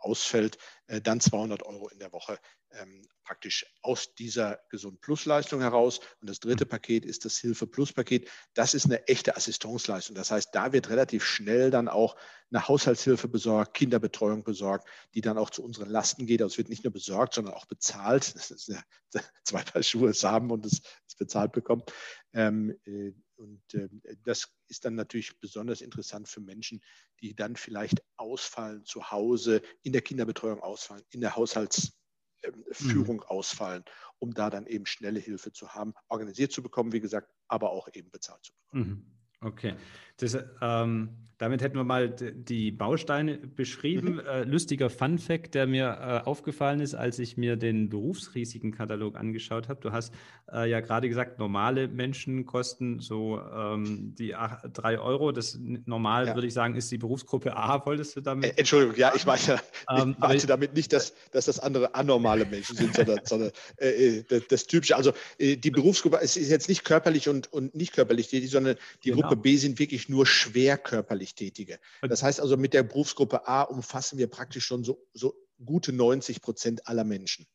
ausfällt, 0.00 0.58
äh, 0.86 1.00
dann 1.00 1.20
200 1.20 1.62
Euro 1.62 1.88
in 1.88 1.98
der 1.98 2.12
Woche 2.12 2.38
ähm, 2.72 3.06
praktisch 3.24 3.66
aus 3.82 4.14
dieser 4.14 4.58
Gesund 4.70 5.00
Plus 5.00 5.24
Leistung 5.24 5.60
heraus. 5.60 6.00
Und 6.20 6.28
das 6.28 6.40
dritte 6.40 6.64
mhm. 6.64 6.70
Paket 6.70 7.04
ist 7.04 7.24
das 7.24 7.38
Hilfe 7.38 7.66
Plus 7.66 7.92
Paket. 7.92 8.30
Das 8.54 8.74
ist 8.74 8.86
eine 8.86 9.06
echte 9.06 9.36
Assistenzleistung. 9.36 10.14
Das 10.14 10.30
heißt, 10.30 10.50
da 10.52 10.72
wird 10.72 10.90
relativ 10.90 11.24
schnell 11.24 11.70
dann 11.70 11.88
auch 11.88 12.16
eine 12.50 12.66
Haushaltshilfe 12.66 13.28
besorgt, 13.28 13.74
Kinderbetreuung 13.74 14.44
besorgt, 14.44 14.88
die 15.14 15.20
dann 15.20 15.38
auch 15.38 15.50
zu 15.50 15.62
unseren 15.62 15.90
Lasten 15.90 16.26
geht. 16.26 16.42
Also 16.42 16.54
es 16.54 16.58
wird 16.58 16.68
nicht 16.68 16.84
nur 16.84 16.92
besorgt, 16.92 17.34
sondern 17.34 17.54
auch 17.54 17.66
bezahlt. 17.66 18.34
Das 18.34 18.50
ist 18.50 18.70
eine, 18.70 18.82
zwei 19.44 19.62
Paar 19.62 19.82
Schuhe 19.82 20.12
haben 20.22 20.50
und 20.50 20.64
es, 20.66 20.80
es 21.06 21.14
bezahlt 21.14 21.52
bekommt. 21.52 21.92
Ähm, 22.32 22.78
äh, 22.84 23.12
und 23.36 23.62
ähm, 23.74 24.02
das 24.24 24.48
ist 24.68 24.84
dann 24.84 24.94
natürlich 24.94 25.38
besonders 25.40 25.80
interessant 25.80 26.28
für 26.28 26.40
Menschen, 26.40 26.82
die 27.20 27.34
dann 27.34 27.56
vielleicht 27.56 28.02
ausfallen 28.16 28.84
zu 28.84 29.10
Hause, 29.10 29.62
in 29.82 29.92
der 29.92 30.02
Kinderbetreuung 30.02 30.60
ausfallen, 30.60 31.04
in 31.10 31.20
der 31.20 31.36
Haushaltsführung 31.36 33.16
mhm. 33.16 33.22
ausfallen, 33.22 33.84
um 34.18 34.34
da 34.34 34.50
dann 34.50 34.66
eben 34.66 34.86
schnelle 34.86 35.20
Hilfe 35.20 35.52
zu 35.52 35.74
haben, 35.74 35.94
organisiert 36.08 36.52
zu 36.52 36.62
bekommen, 36.62 36.92
wie 36.92 37.00
gesagt, 37.00 37.32
aber 37.48 37.70
auch 37.70 37.88
eben 37.94 38.10
bezahlt 38.10 38.44
zu 38.44 38.52
bekommen. 38.54 38.88
Mhm. 38.88 39.17
Okay, 39.40 39.74
das, 40.16 40.36
ähm, 40.60 41.10
damit 41.38 41.62
hätten 41.62 41.76
wir 41.76 41.84
mal 41.84 42.08
die 42.10 42.72
Bausteine 42.72 43.38
beschrieben. 43.38 44.14
Mhm. 44.14 44.20
Äh, 44.20 44.42
lustiger 44.42 44.90
Fun 44.90 45.18
Fact, 45.18 45.54
der 45.54 45.68
mir 45.68 45.86
äh, 45.86 46.26
aufgefallen 46.26 46.80
ist, 46.80 46.94
als 46.94 47.20
ich 47.20 47.36
mir 47.36 47.56
den 47.56 47.88
Berufsrisikenkatalog 47.88 49.16
angeschaut 49.16 49.68
habe. 49.68 49.80
Du 49.80 49.92
hast 49.92 50.12
äh, 50.52 50.68
ja 50.68 50.80
gerade 50.80 51.08
gesagt, 51.08 51.38
normale 51.38 51.86
Menschen 51.86 52.44
kosten 52.44 52.98
so 52.98 53.40
ähm, 53.40 54.14
die 54.18 54.34
3 54.72 54.98
Euro. 54.98 55.30
Das 55.30 55.56
normal 55.60 56.26
ja. 56.26 56.34
würde 56.34 56.48
ich 56.48 56.54
sagen, 56.54 56.74
ist 56.74 56.90
die 56.90 56.98
Berufsgruppe 56.98 57.56
A. 57.56 57.86
Wolltest 57.86 58.16
du 58.16 58.20
damit? 58.20 58.56
Äh, 58.56 58.58
Entschuldigung, 58.58 58.96
ja, 58.96 59.12
ich 59.14 59.24
meine, 59.24 59.38
ähm, 59.96 60.10
ich 60.10 60.18
meinte 60.18 60.46
damit 60.48 60.74
nicht, 60.74 60.92
dass, 60.92 61.14
dass 61.30 61.44
das 61.44 61.60
andere 61.60 61.94
anormale 61.94 62.46
Menschen 62.46 62.76
sind, 62.76 62.96
sondern, 62.96 63.20
sondern 63.22 63.50
äh, 63.76 64.24
das, 64.28 64.42
das, 64.48 64.66
Typische. 64.66 64.96
Also 64.96 65.12
die 65.38 65.70
Berufsgruppe 65.70 66.18
es 66.20 66.36
ist 66.36 66.50
jetzt 66.50 66.68
nicht 66.68 66.84
körperlich 66.84 67.28
und, 67.28 67.50
und 67.52 67.74
nicht 67.74 67.92
körperlich 67.92 68.28
sondern 68.50 68.76
die 69.04 69.10
genau. 69.10 69.22
Gruppe 69.22 69.27
B 69.36 69.56
sind 69.56 69.78
wirklich 69.78 70.08
nur 70.08 70.26
schwer 70.26 70.78
körperlich 70.78 71.34
Tätige. 71.34 71.78
Das 72.02 72.22
heißt 72.22 72.40
also, 72.40 72.56
mit 72.56 72.74
der 72.74 72.82
Berufsgruppe 72.82 73.46
A 73.46 73.62
umfassen 73.62 74.18
wir 74.18 74.28
praktisch 74.28 74.64
schon 74.64 74.84
so, 74.84 75.06
so 75.12 75.34
gute 75.64 75.92
90 75.92 76.40
Prozent 76.40 76.86
aller 76.86 77.04
Menschen. 77.04 77.46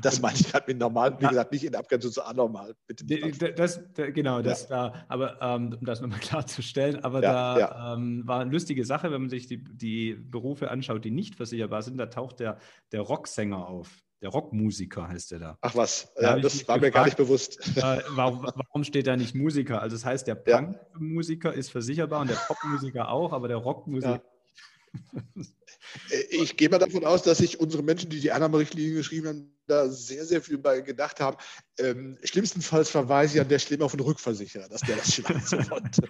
Das 0.00 0.20
meine 0.20 0.36
ich 0.38 0.52
halt 0.52 0.68
mit 0.68 0.78
normal, 0.78 1.18
wie 1.18 1.22
ja. 1.22 1.30
gesagt, 1.30 1.52
nicht 1.52 1.64
in 1.64 1.74
Abgrenzung 1.74 2.12
zu 2.12 2.22
anormal. 2.22 2.74
Bitte 2.86 3.06
das, 3.06 3.80
das, 3.94 4.12
genau, 4.12 4.42
das 4.42 4.68
ja. 4.68 4.90
da, 4.90 5.04
aber 5.08 5.40
ähm, 5.40 5.76
um 5.80 5.86
das 5.86 6.00
nochmal 6.00 6.18
klarzustellen, 6.20 7.02
aber 7.02 7.22
ja, 7.22 7.54
da 7.58 7.94
ähm, 7.94 8.22
war 8.26 8.40
eine 8.40 8.50
lustige 8.50 8.84
Sache, 8.84 9.10
wenn 9.10 9.22
man 9.22 9.30
sich 9.30 9.46
die, 9.46 9.64
die 9.64 10.14
Berufe 10.14 10.70
anschaut, 10.70 11.04
die 11.04 11.10
nicht 11.10 11.36
versicherbar 11.36 11.82
sind, 11.82 11.96
da 11.96 12.06
taucht 12.06 12.40
der, 12.40 12.58
der 12.92 13.00
Rocksänger 13.00 13.66
auf. 13.66 14.02
Der 14.20 14.30
Rockmusiker 14.30 15.08
heißt 15.08 15.30
der 15.30 15.38
da. 15.38 15.58
Ach 15.60 15.76
was, 15.76 16.12
da 16.16 16.36
ja, 16.36 16.38
das 16.40 16.66
war 16.66 16.78
gefragt, 16.78 16.82
mir 16.82 16.90
gar 16.90 17.04
nicht 17.04 17.16
bewusst. 17.16 17.60
Äh, 17.76 18.02
warum, 18.10 18.42
warum, 18.54 18.84
steht 18.84 19.06
da 19.06 19.16
nicht 19.16 19.34
Musiker? 19.34 19.80
Also 19.80 19.94
das 19.94 20.04
heißt, 20.04 20.26
der 20.26 20.34
Punkmusiker 20.34 21.52
ist 21.52 21.70
versicherbar 21.70 22.22
und 22.22 22.30
der 22.30 22.36
Popmusiker 22.36 23.10
auch, 23.10 23.32
aber 23.32 23.48
der 23.48 23.58
Rockmusiker. 23.58 24.22
Ja. 24.94 25.22
Äh, 26.10 26.42
ich 26.42 26.58
gehe 26.58 26.68
mal 26.68 26.78
davon 26.78 27.06
aus, 27.06 27.22
dass 27.22 27.38
sich 27.38 27.60
unsere 27.60 27.82
Menschen, 27.82 28.10
die 28.10 28.20
die 28.20 28.30
Annahmerichtlinie 28.30 28.94
geschrieben 28.94 29.28
haben, 29.28 29.57
da 29.68 29.88
sehr, 29.88 30.24
sehr 30.24 30.42
viel 30.42 30.58
bei 30.58 30.80
gedacht 30.80 31.20
haben. 31.20 31.36
Ähm, 31.78 32.18
schlimmstenfalls 32.24 32.90
verweise 32.90 33.36
ich 33.36 33.40
an 33.40 33.48
der 33.48 33.58
Stelle 33.58 33.84
auf 33.84 33.92
den 33.92 34.00
Rückversicherer, 34.00 34.68
dass 34.68 34.80
der 34.80 34.96
das 34.96 35.14
so 35.14 35.22
konnte. 35.68 36.02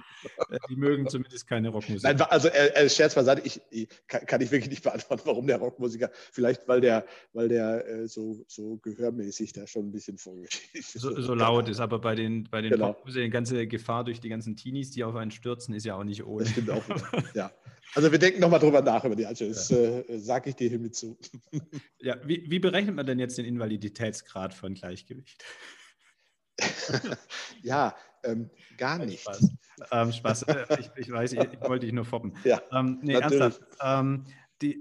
Die 0.71 0.77
mögen 0.77 1.09
zumindest 1.09 1.47
keine 1.47 1.69
Rockmusik. 1.69 2.05
Nein, 2.05 2.21
also 2.23 2.49
äh, 2.49 2.69
äh, 2.69 2.89
Scherz 2.89 3.15
beiseite, 3.15 3.43
ich, 3.45 3.61
ich 3.71 3.89
kann, 4.07 4.25
kann, 4.25 4.41
ich 4.41 4.51
wirklich 4.51 4.71
nicht 4.71 4.83
beantworten, 4.83 5.23
warum 5.27 5.47
der 5.47 5.59
Rockmusiker, 5.59 6.11
vielleicht 6.33 6.67
weil 6.69 6.81
der, 6.81 7.05
weil 7.33 7.49
der 7.49 7.87
äh, 7.87 8.09
so, 8.09 8.45
so 8.49 8.79
gehörmäßig 8.79 9.53
da 9.53 9.67
schon 9.67 9.89
ein 9.89 9.93
bisschen 9.93 10.17
vorgeschrieben 10.17 10.81
ist. 10.81 10.93
So, 10.93 11.21
so 11.21 11.35
laut 11.35 11.69
ist, 11.69 11.81
aber 11.81 11.99
bei 11.99 12.15
den, 12.15 12.49
bei 12.51 12.63
den 12.63 12.73
genau. 12.73 12.93
Popmusikern, 12.95 13.25
die 13.25 13.31
ganze 13.31 13.67
Gefahr 13.67 14.05
durch 14.05 14.21
die 14.21 14.29
ganzen 14.29 14.57
Teenies, 14.57 14.91
die 14.91 15.05
auf 15.05 15.17
einen 15.17 15.31
stürzen, 15.31 15.75
ist 15.75 15.85
ja 15.85 15.97
auch 15.97 16.05
nicht 16.05 16.25
ohne. 16.25 16.45
Das 16.45 16.53
stimmt 16.53 16.71
auch. 16.71 16.83
ja. 17.35 17.51
Also 17.95 18.13
wir 18.13 18.19
denken 18.19 18.41
nochmal 18.41 18.61
drüber 18.61 18.83
nach 18.83 19.05
über 19.05 19.17
die 19.17 19.27
Einstellung. 19.27 19.55
Das 19.55 19.71
äh, 19.71 20.05
sage 20.19 20.51
ich 20.51 20.57
dir 20.57 20.69
hiermit 20.69 20.95
zu. 20.95 21.19
Ja, 22.01 22.17
wie, 22.25 22.49
wie 22.49 22.61
berechnet 22.61 22.95
man 22.95 23.07
denn 23.07 23.19
jetzt 23.19 23.39
den 23.39 23.45
Invaliditätsgrad 23.45 24.55
von 24.55 24.75
Gleichgewicht? 24.75 25.45
ja, 27.63 27.97
ähm, 28.23 28.51
gar 28.77 29.05
nicht. 29.05 29.23
Spaß. 29.23 29.51
Ähm, 29.91 30.13
Spaß. 30.13 30.43
Äh, 30.45 30.67
ich, 30.79 30.91
ich, 30.97 31.11
weiß, 31.11 31.33
ich, 31.33 31.41
ich, 31.41 31.61
wollte 31.63 31.87
dich 31.87 31.93
nur 31.93 32.05
foppen. 32.05 32.37
Ja, 32.45 32.63
ähm, 32.73 32.99
nee, 33.03 33.15
ernsthaft. 33.15 33.61
Ähm, 33.83 34.27
die, 34.63 34.79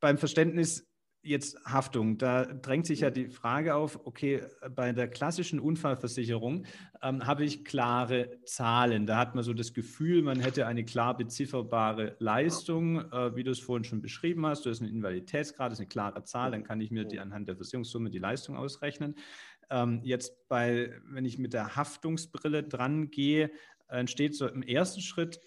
beim 0.00 0.18
Verständnis 0.18 0.86
jetzt 1.22 1.58
Haftung, 1.64 2.18
da 2.18 2.44
drängt 2.44 2.86
sich 2.86 3.00
ja 3.00 3.10
die 3.10 3.28
Frage 3.28 3.74
auf, 3.74 4.06
okay, 4.06 4.42
bei 4.74 4.92
der 4.92 5.08
klassischen 5.08 5.60
Unfallversicherung 5.60 6.64
ähm, 7.02 7.26
habe 7.26 7.44
ich 7.44 7.64
klare 7.64 8.38
Zahlen. 8.44 9.06
Da 9.06 9.18
hat 9.18 9.34
man 9.34 9.44
so 9.44 9.52
das 9.52 9.72
Gefühl, 9.72 10.22
man 10.22 10.40
hätte 10.40 10.66
eine 10.66 10.84
klar 10.84 11.16
bezifferbare 11.16 12.16
Leistung, 12.18 13.10
äh, 13.12 13.34
wie 13.36 13.44
du 13.44 13.50
es 13.50 13.60
vorhin 13.60 13.84
schon 13.84 14.00
beschrieben 14.00 14.46
hast. 14.46 14.64
Du 14.64 14.70
hast 14.70 14.80
einen 14.80 14.90
Invaliditätsgrad, 14.90 15.72
das 15.72 15.78
ist 15.78 15.82
eine 15.82 15.88
klare 15.88 16.24
Zahl, 16.24 16.52
dann 16.52 16.64
kann 16.64 16.80
ich 16.80 16.90
mir 16.90 17.04
die 17.04 17.20
anhand 17.20 17.48
der 17.48 17.56
Versicherungssumme 17.56 18.10
die 18.10 18.18
Leistung 18.18 18.56
ausrechnen. 18.56 19.16
Ähm, 19.70 20.00
jetzt 20.02 20.48
bei, 20.48 20.92
wenn 21.04 21.24
ich 21.24 21.38
mit 21.38 21.52
der 21.52 21.76
Haftungsbrille 21.76 22.62
dran 22.62 23.10
gehe, 23.10 23.50
entsteht 23.88 24.34
so 24.34 24.46
im 24.46 24.62
ersten 24.62 25.00
Schritt 25.00 25.40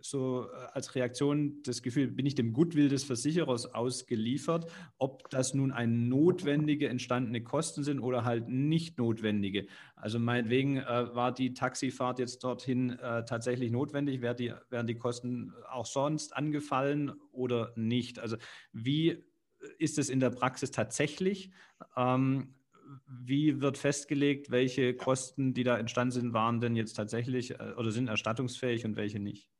so 0.00 0.46
äh, 0.46 0.56
als 0.72 0.94
Reaktion 0.94 1.62
das 1.62 1.82
Gefühl, 1.82 2.08
bin 2.08 2.26
ich 2.26 2.34
dem 2.34 2.52
Goodwill 2.52 2.88
des 2.88 3.04
Versicherers 3.04 3.74
ausgeliefert, 3.74 4.70
ob 4.98 5.28
das 5.30 5.54
nun 5.54 5.72
ein 5.72 6.08
notwendige 6.08 6.88
entstandene 6.88 7.42
Kosten 7.42 7.82
sind 7.82 8.00
oder 8.00 8.24
halt 8.24 8.48
nicht 8.48 8.98
notwendige. 8.98 9.66
Also 9.94 10.18
meinetwegen 10.18 10.78
äh, 10.78 11.14
war 11.14 11.32
die 11.32 11.54
Taxifahrt 11.54 12.18
jetzt 12.18 12.42
dorthin 12.44 12.90
äh, 12.90 13.24
tatsächlich 13.24 13.70
notwendig, 13.70 14.20
wären 14.20 14.36
die, 14.36 14.52
wären 14.70 14.86
die 14.86 14.98
Kosten 14.98 15.52
auch 15.70 15.86
sonst 15.86 16.36
angefallen 16.36 17.12
oder 17.32 17.72
nicht. 17.76 18.18
Also 18.18 18.36
wie 18.72 19.24
ist 19.78 19.98
es 19.98 20.08
in 20.08 20.20
der 20.20 20.30
Praxis 20.30 20.70
tatsächlich? 20.70 21.50
Ähm, 21.96 22.55
wie 23.06 23.60
wird 23.60 23.78
festgelegt, 23.78 24.50
welche 24.50 24.94
Kosten, 24.94 25.54
die 25.54 25.64
da 25.64 25.78
entstanden 25.78 26.12
sind, 26.12 26.32
waren 26.32 26.60
denn 26.60 26.76
jetzt 26.76 26.94
tatsächlich 26.94 27.52
äh, 27.52 27.74
oder 27.76 27.90
sind 27.90 28.08
erstattungsfähig 28.08 28.84
und 28.84 28.96
welche 28.96 29.18
nicht? 29.18 29.50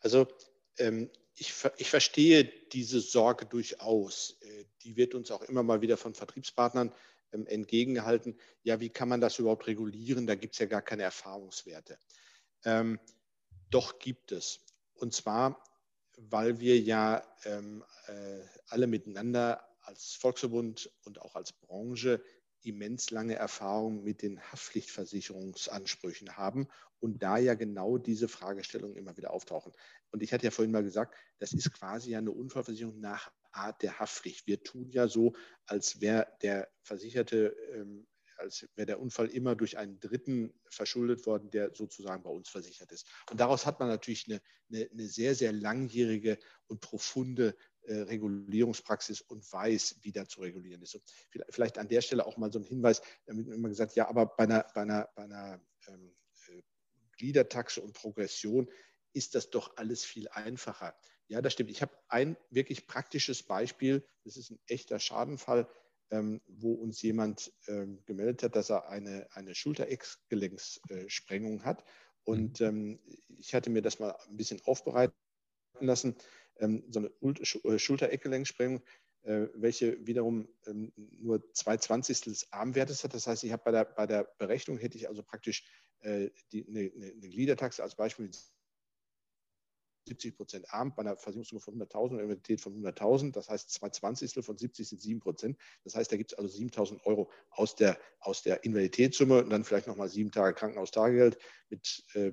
Also 0.00 0.26
ähm, 0.78 1.10
ich, 1.34 1.54
ich, 1.76 1.90
verstehe 1.90 2.44
diese 2.72 3.00
Sorge 3.00 3.46
durchaus. 3.46 4.36
Äh, 4.40 4.64
die 4.82 4.96
wird 4.96 5.14
uns 5.14 5.30
auch 5.30 5.42
immer 5.42 5.62
mal 5.62 5.80
wieder 5.80 5.96
von 5.96 6.14
Vertriebspartnern 6.14 6.92
ähm, 7.32 7.46
entgegengehalten. 7.46 8.38
Ja, 8.62 8.80
wie 8.80 8.90
kann 8.90 9.08
man 9.08 9.20
das 9.20 9.38
überhaupt 9.38 9.66
regulieren? 9.66 10.26
Da 10.26 10.34
gibt 10.34 10.54
es 10.54 10.58
ja 10.58 10.66
gar 10.66 10.82
keine 10.82 11.02
Erfahrungswerte. 11.02 11.98
Ähm, 12.64 12.98
doch 13.70 13.98
gibt 13.98 14.32
es. 14.32 14.60
Und 14.94 15.12
zwar, 15.12 15.62
weil 16.16 16.60
wir 16.60 16.78
ja 16.78 17.22
ähm, 17.44 17.84
äh, 18.06 18.40
alle 18.68 18.86
miteinander 18.86 19.62
als 19.86 20.14
Volksverbund 20.14 20.90
und 21.04 21.20
auch 21.20 21.34
als 21.34 21.52
Branche 21.52 22.22
immens 22.62 23.10
lange 23.10 23.36
Erfahrung 23.36 24.02
mit 24.02 24.22
den 24.22 24.40
Haftpflichtversicherungsansprüchen 24.40 26.36
haben 26.36 26.68
und 26.98 27.22
da 27.22 27.38
ja 27.38 27.54
genau 27.54 27.98
diese 27.98 28.28
Fragestellungen 28.28 28.96
immer 28.96 29.16
wieder 29.16 29.32
auftauchen. 29.32 29.72
Und 30.10 30.22
ich 30.22 30.32
hatte 30.32 30.44
ja 30.44 30.50
vorhin 30.50 30.72
mal 30.72 30.82
gesagt, 30.82 31.14
das 31.38 31.52
ist 31.52 31.72
quasi 31.72 32.10
ja 32.10 32.18
eine 32.18 32.32
Unfallversicherung 32.32 32.98
nach 32.98 33.30
Art 33.52 33.82
der 33.82 33.98
Haftpflicht. 33.98 34.46
Wir 34.46 34.62
tun 34.62 34.90
ja 34.90 35.08
so, 35.08 35.34
als 35.66 36.00
wäre 36.00 36.26
der 36.42 36.68
Versicherte, 36.82 37.56
ähm, 37.72 38.06
als 38.36 38.68
wäre 38.74 38.86
der 38.86 39.00
Unfall 39.00 39.28
immer 39.28 39.54
durch 39.54 39.78
einen 39.78 39.98
Dritten 40.00 40.52
verschuldet 40.68 41.24
worden, 41.24 41.50
der 41.50 41.74
sozusagen 41.74 42.22
bei 42.22 42.30
uns 42.30 42.48
versichert 42.48 42.92
ist. 42.92 43.06
Und 43.30 43.40
daraus 43.40 43.64
hat 43.64 43.80
man 43.80 43.88
natürlich 43.88 44.26
eine, 44.28 44.42
eine, 44.70 44.90
eine 44.90 45.06
sehr, 45.06 45.34
sehr 45.34 45.52
langjährige 45.52 46.38
und 46.66 46.80
profunde 46.80 47.56
Regulierungspraxis 47.94 49.20
und 49.20 49.50
weiß, 49.52 50.00
wie 50.02 50.12
da 50.12 50.26
zu 50.26 50.40
regulieren 50.40 50.82
ist. 50.82 50.94
Und 50.94 51.04
vielleicht 51.50 51.78
an 51.78 51.88
der 51.88 52.00
Stelle 52.00 52.26
auch 52.26 52.36
mal 52.36 52.52
so 52.52 52.58
ein 52.58 52.64
Hinweis, 52.64 53.02
damit 53.26 53.48
immer 53.48 53.68
gesagt, 53.68 53.94
ja, 53.94 54.08
aber 54.08 54.26
bei 54.26 54.44
einer, 54.44 54.66
bei 54.74 54.82
einer, 54.82 55.08
bei 55.14 55.24
einer 55.24 55.60
ähm, 55.88 56.14
äh, 56.48 56.62
Gliedertaxe 57.16 57.80
und 57.80 57.94
Progression 57.94 58.68
ist 59.12 59.34
das 59.34 59.50
doch 59.50 59.76
alles 59.76 60.04
viel 60.04 60.28
einfacher. 60.28 60.94
Ja, 61.28 61.42
das 61.42 61.54
stimmt. 61.54 61.70
Ich 61.70 61.82
habe 61.82 61.96
ein 62.08 62.36
wirklich 62.50 62.86
praktisches 62.86 63.42
Beispiel. 63.42 64.06
Das 64.24 64.36
ist 64.36 64.50
ein 64.50 64.60
echter 64.66 64.98
Schadenfall, 64.98 65.68
ähm, 66.10 66.40
wo 66.46 66.74
uns 66.74 67.02
jemand 67.02 67.52
ähm, 67.66 68.02
gemeldet 68.04 68.44
hat, 68.44 68.56
dass 68.56 68.70
er 68.70 68.88
eine, 68.88 69.26
eine 69.32 69.54
Schulter-Ex-Gelenkssprengung 69.54 71.64
hat. 71.64 71.84
Und 72.24 72.60
mhm. 72.60 72.66
ähm, 72.66 73.00
ich 73.38 73.54
hatte 73.54 73.70
mir 73.70 73.82
das 73.82 73.98
mal 73.98 74.16
ein 74.28 74.36
bisschen 74.36 74.60
aufbereiten 74.64 75.16
lassen 75.80 76.16
ähm, 76.58 76.84
so 76.90 77.00
eine 77.00 77.10
äh, 77.22 77.78
Schulter-Eckgelenksprengung, 77.78 78.82
äh, 79.22 79.48
welche 79.54 80.06
wiederum 80.06 80.48
ähm, 80.66 80.92
nur 80.96 81.52
zwei 81.52 81.76
Zwanzigstel 81.76 82.32
des 82.32 82.52
Armwertes 82.52 83.04
hat. 83.04 83.14
Das 83.14 83.26
heißt, 83.26 83.44
ich 83.44 83.52
habe 83.52 83.62
bei 83.64 83.72
der, 83.72 83.84
bei 83.84 84.06
der 84.06 84.24
Berechnung 84.38 84.78
hätte 84.78 84.96
ich 84.98 85.08
also 85.08 85.22
praktisch 85.22 85.64
äh, 86.00 86.30
die, 86.52 86.66
eine, 86.68 86.92
eine 86.94 87.28
Gliedertaxe 87.28 87.82
als 87.82 87.94
Beispiel 87.94 88.30
70 90.06 90.36
Prozent 90.36 90.72
arm 90.72 90.94
bei 90.94 91.00
einer 91.00 91.16
Versicherungssumme 91.16 91.60
von 91.60 91.74
100.000 91.74 92.10
und 92.10 92.18
Invalidität 92.20 92.60
von 92.60 92.74
100.000. 92.74 93.32
Das 93.32 93.48
heißt, 93.48 93.70
zwei 93.70 93.90
Zwanzigstel 93.90 94.42
von 94.42 94.56
70 94.56 94.88
sind 94.88 95.02
7 95.02 95.20
Prozent. 95.20 95.58
Das 95.84 95.94
heißt, 95.96 96.10
da 96.10 96.16
gibt 96.16 96.32
es 96.32 96.38
also 96.38 96.56
7.000 96.56 97.04
Euro 97.04 97.30
aus 97.50 97.74
der, 97.74 97.98
aus 98.20 98.42
der 98.42 98.64
Invaliditätssumme 98.64 99.42
und 99.42 99.50
dann 99.50 99.64
vielleicht 99.64 99.88
nochmal 99.88 100.08
sieben 100.08 100.30
Tage 100.30 100.54
Krankenhaustagegeld 100.54 101.38
mit 101.68 102.04
äh, 102.14 102.32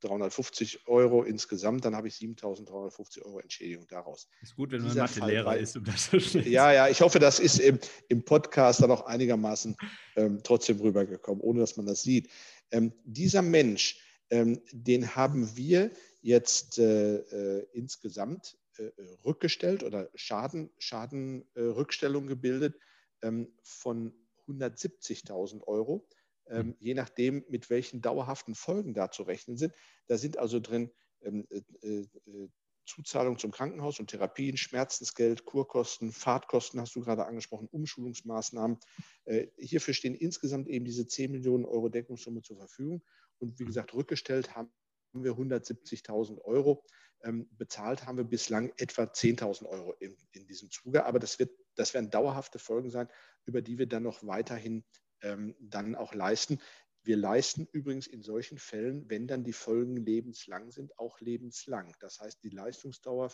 350 0.00 0.86
Euro 0.86 1.22
insgesamt, 1.22 1.84
dann 1.84 1.96
habe 1.96 2.08
ich 2.08 2.14
7.350 2.14 3.22
Euro 3.24 3.40
Entschädigung 3.40 3.86
daraus. 3.88 4.28
Ist 4.42 4.56
gut, 4.56 4.70
wenn 4.72 4.82
man 4.82 4.96
Mathelehrer 4.96 5.56
ist, 5.56 5.76
um 5.76 5.84
das 5.84 6.04
zu 6.04 6.10
verstehen. 6.10 6.50
Ja, 6.50 6.72
ja, 6.72 6.88
ich 6.88 7.00
hoffe, 7.00 7.18
das 7.18 7.40
ist 7.40 7.58
im, 7.58 7.78
im 8.08 8.24
Podcast 8.24 8.82
dann 8.82 8.90
auch 8.90 9.06
einigermaßen 9.06 9.76
ähm, 10.16 10.40
trotzdem 10.42 10.80
rübergekommen, 10.80 11.40
ohne 11.40 11.60
dass 11.60 11.76
man 11.76 11.86
das 11.86 12.02
sieht. 12.02 12.30
Ähm, 12.70 12.92
dieser 13.04 13.42
Mensch, 13.42 14.00
ähm, 14.30 14.60
den 14.72 15.16
haben 15.16 15.56
wir 15.56 15.90
jetzt 16.20 16.78
äh, 16.78 17.16
äh, 17.16 17.66
insgesamt 17.72 18.56
äh, 18.78 18.90
rückgestellt 19.24 19.82
oder 19.82 20.10
Schaden, 20.14 20.70
Schadenrückstellung 20.78 22.26
gebildet 22.26 22.78
ähm, 23.22 23.52
von 23.62 24.12
170.000 24.48 25.64
Euro, 25.64 26.06
ähm, 26.50 26.76
je 26.78 26.94
nachdem, 26.94 27.44
mit 27.48 27.70
welchen 27.70 28.00
dauerhaften 28.00 28.54
Folgen 28.54 28.94
da 28.94 29.10
zu 29.10 29.22
rechnen 29.22 29.56
sind. 29.56 29.74
Da 30.06 30.18
sind 30.18 30.38
also 30.38 30.60
drin 30.60 30.90
ähm, 31.22 31.46
äh, 31.50 31.86
äh, 31.86 32.48
Zuzahlung 32.88 33.38
zum 33.38 33.50
Krankenhaus 33.50 34.00
und 34.00 34.08
Therapien, 34.08 34.56
Schmerzensgeld, 34.56 35.44
Kurkosten, 35.44 36.10
Fahrtkosten 36.10 36.80
hast 36.80 36.96
du 36.96 37.00
gerade 37.00 37.26
angesprochen, 37.26 37.68
Umschulungsmaßnahmen. 37.70 38.78
Äh, 39.26 39.48
hierfür 39.58 39.92
stehen 39.92 40.14
insgesamt 40.14 40.68
eben 40.68 40.84
diese 40.84 41.06
10 41.06 41.30
Millionen 41.30 41.66
Euro 41.66 41.90
Deckungssumme 41.90 42.42
zur 42.42 42.56
Verfügung. 42.56 43.02
Und 43.38 43.58
wie 43.58 43.66
gesagt, 43.66 43.92
rückgestellt 43.94 44.56
haben 44.56 44.72
wir 45.12 45.32
170.000 45.32 46.40
Euro. 46.42 46.82
Ähm, 47.24 47.48
bezahlt 47.52 48.06
haben 48.06 48.16
wir 48.16 48.24
bislang 48.24 48.72
etwa 48.78 49.02
10.000 49.02 49.66
Euro 49.66 49.92
in, 49.94 50.16
in, 50.32 50.46
diesem 50.46 50.70
Zuge. 50.70 51.04
Aber 51.04 51.18
das, 51.18 51.38
wird, 51.38 51.50
das 51.74 51.92
werden 51.92 52.10
dauerhafte 52.10 52.58
Folgen 52.58 52.90
sein, 52.90 53.08
über 53.44 53.60
die 53.60 53.78
wir 53.78 53.86
dann 53.86 54.04
noch 54.04 54.24
weiterhin 54.24 54.84
ähm, 55.22 55.54
dann 55.60 55.94
auch 55.94 56.14
leisten. 56.14 56.60
Wir 57.02 57.16
leisten 57.16 57.66
übrigens 57.72 58.06
in 58.06 58.22
solchen 58.22 58.58
Fällen, 58.58 59.08
wenn 59.08 59.26
dann 59.26 59.44
die 59.44 59.52
Folgen 59.52 59.96
lebenslang 59.96 60.70
sind, 60.70 60.98
auch 60.98 61.20
lebenslang. 61.20 61.94
Das 62.00 62.20
heißt, 62.20 62.42
die 62.42 62.50
Leistungsdauer 62.50 63.32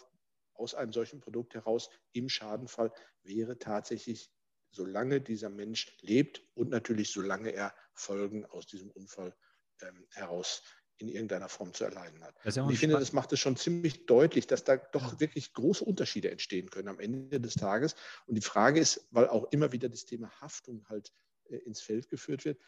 aus 0.54 0.74
einem 0.74 0.92
solchen 0.92 1.20
Produkt 1.20 1.54
heraus 1.54 1.90
im 2.12 2.28
Schadenfall 2.28 2.92
wäre 3.22 3.58
tatsächlich, 3.58 4.30
solange 4.70 5.20
dieser 5.20 5.50
Mensch 5.50 5.96
lebt 6.00 6.42
und 6.54 6.70
natürlich 6.70 7.10
solange 7.10 7.50
er 7.50 7.74
Folgen 7.92 8.44
aus 8.46 8.66
diesem 8.66 8.90
Unfall 8.90 9.34
ähm, 9.80 10.06
heraus 10.10 10.62
in 10.98 11.08
irgendeiner 11.08 11.48
Form 11.48 11.74
zu 11.74 11.84
erleiden 11.84 12.22
hat. 12.22 12.36
Ja 12.44 12.68
ich 12.70 12.78
finde, 12.78 12.98
das 12.98 13.12
macht 13.12 13.32
es 13.32 13.40
schon 13.40 13.56
ziemlich 13.56 14.06
deutlich, 14.06 14.46
dass 14.46 14.62
da 14.64 14.76
doch 14.76 15.18
wirklich 15.18 15.52
große 15.52 15.84
Unterschiede 15.84 16.30
entstehen 16.30 16.70
können 16.70 16.88
am 16.88 17.00
Ende 17.00 17.40
des 17.40 17.54
Tages. 17.54 17.96
Und 18.26 18.36
die 18.36 18.42
Frage 18.42 18.80
ist, 18.80 19.08
weil 19.10 19.28
auch 19.28 19.50
immer 19.50 19.72
wieder 19.72 19.88
das 19.88 20.04
Thema 20.04 20.30
Haftung 20.40 20.88
halt 20.88 21.12
ins 21.48 21.80
Feld 21.80 22.08
geführt 22.08 22.44
wird, 22.44 22.60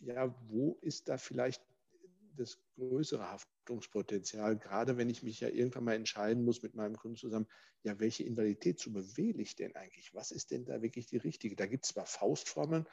ja, 0.00 0.34
wo 0.48 0.78
ist 0.82 1.08
da 1.08 1.16
vielleicht 1.16 1.62
das 2.36 2.58
größere 2.76 3.30
Haftungspotenzial, 3.30 4.56
gerade 4.58 4.96
wenn 4.96 5.10
ich 5.10 5.22
mich 5.22 5.40
ja 5.40 5.48
irgendwann 5.48 5.84
mal 5.84 5.94
entscheiden 5.94 6.44
muss 6.44 6.62
mit 6.62 6.74
meinem 6.74 6.96
Kunden 6.96 7.16
zusammen, 7.16 7.46
ja, 7.82 7.98
welche 8.00 8.24
Invalidität 8.24 8.84
wähle 9.16 9.42
ich 9.42 9.56
denn 9.56 9.74
eigentlich? 9.76 10.14
Was 10.14 10.30
ist 10.30 10.50
denn 10.50 10.64
da 10.64 10.82
wirklich 10.82 11.06
die 11.06 11.18
richtige? 11.18 11.56
Da 11.56 11.66
gibt 11.66 11.84
es 11.84 11.92
zwar 11.92 12.06
Faustformeln, 12.06 12.86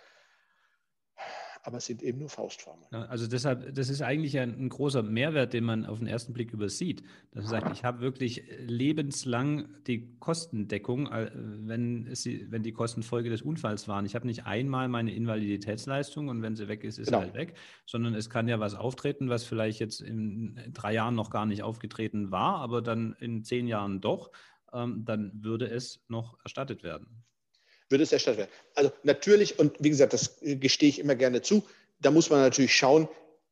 aber 1.64 1.78
es 1.78 1.86
sind 1.86 2.02
eben 2.02 2.20
nur 2.20 2.30
Faustformeln. 2.30 2.88
Also 3.10 3.28
deshalb, 3.28 3.74
das 3.74 3.90
ist 3.90 4.02
eigentlich 4.02 4.40
ein, 4.40 4.58
ein, 4.58 4.70
großer 4.70 5.04
Mehrwert, 5.04 5.54
den 5.54 5.64
man 5.64 5.86
auf 5.86 6.00
den 6.00 6.08
ersten 6.08 6.34
Blick 6.34 6.54
übersieht. 6.54 7.04
Dass 7.32 7.44
man 7.44 7.62
sagt, 7.62 7.78
ich 7.78 7.84
habe 7.84 8.02
wirklich 8.02 8.44
lebenslang 8.60 9.68
die 9.86 10.18
Kostendeckung, 10.20 11.08
äh, 11.12 11.32
wenn, 11.34 12.14
sie, 12.16 12.52
wenn 12.52 12.64
die 12.64 12.72
Kosten 12.72 13.04
Folge 13.04 13.30
des 13.30 13.42
Unfalls 13.42 13.88
waren. 13.88 14.06
Ich 14.06 14.16
habe 14.16 14.28
nicht 14.28 14.46
einmal 14.46 14.88
meine 14.88 15.14
Invaliditätsleistung 15.14 16.30
und 16.30 16.42
wenn 16.42 16.56
sie 16.56 16.68
weg 16.68 16.84
ist, 16.84 16.98
ist 16.98 17.08
genau. 17.08 17.20
sie 17.20 17.26
halt 17.26 17.36
weg, 17.36 17.54
sondern 17.86 18.16
es 18.16 18.30
kann 18.30 18.48
ja 18.48 18.60
was 18.60 18.76
auftreten, 18.76 19.30
was 19.30 19.44
vielleicht 19.44 19.80
jetzt 19.80 20.02
in 20.02 20.60
drei 20.74 20.94
Jahren 20.94 21.16
noch 21.16 21.30
gar 21.30 21.46
nicht 21.46 21.64
aufgetreten 21.64 22.32
war, 22.32 22.60
aber 22.60 22.82
dann 22.82 23.16
in 23.20 23.44
zehn 23.44 23.68
Jahren 23.68 24.02
doch. 24.02 24.32
Ähm, 24.74 25.06
dann 25.06 25.32
würde 25.34 25.70
es 25.70 26.04
noch 26.10 26.38
erstattet 26.44 26.84
werden 26.84 27.24
würde 27.90 28.04
es 28.04 28.12
erstattet 28.12 28.40
werden. 28.40 28.52
Also 28.76 28.92
natürlich, 29.04 29.60
und 29.60 29.76
wie 29.80 29.90
gesagt, 29.90 30.14
das 30.14 30.40
gestehe 30.42 30.90
ich 30.90 31.00
immer 31.00 31.16
gerne 31.16 31.42
zu, 31.42 31.64
da 32.00 32.12
muss 32.12 32.30
man 32.30 32.42
natürlich 32.42 32.76
schauen, 32.76 33.08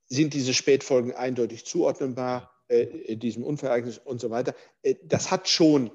sind 0.08 0.34
diese 0.34 0.54
Spätfolgen 0.54 1.14
eindeutig 1.14 1.66
zuordnenbar, 1.66 2.52
äh, 2.68 3.16
diesem 3.16 3.44
Unfallereignis 3.44 3.98
und 3.98 4.20
so 4.20 4.30
weiter. 4.30 4.56
Äh, 4.84 4.96
das 5.04 5.32
hat 5.32 5.48
schon, 5.48 5.92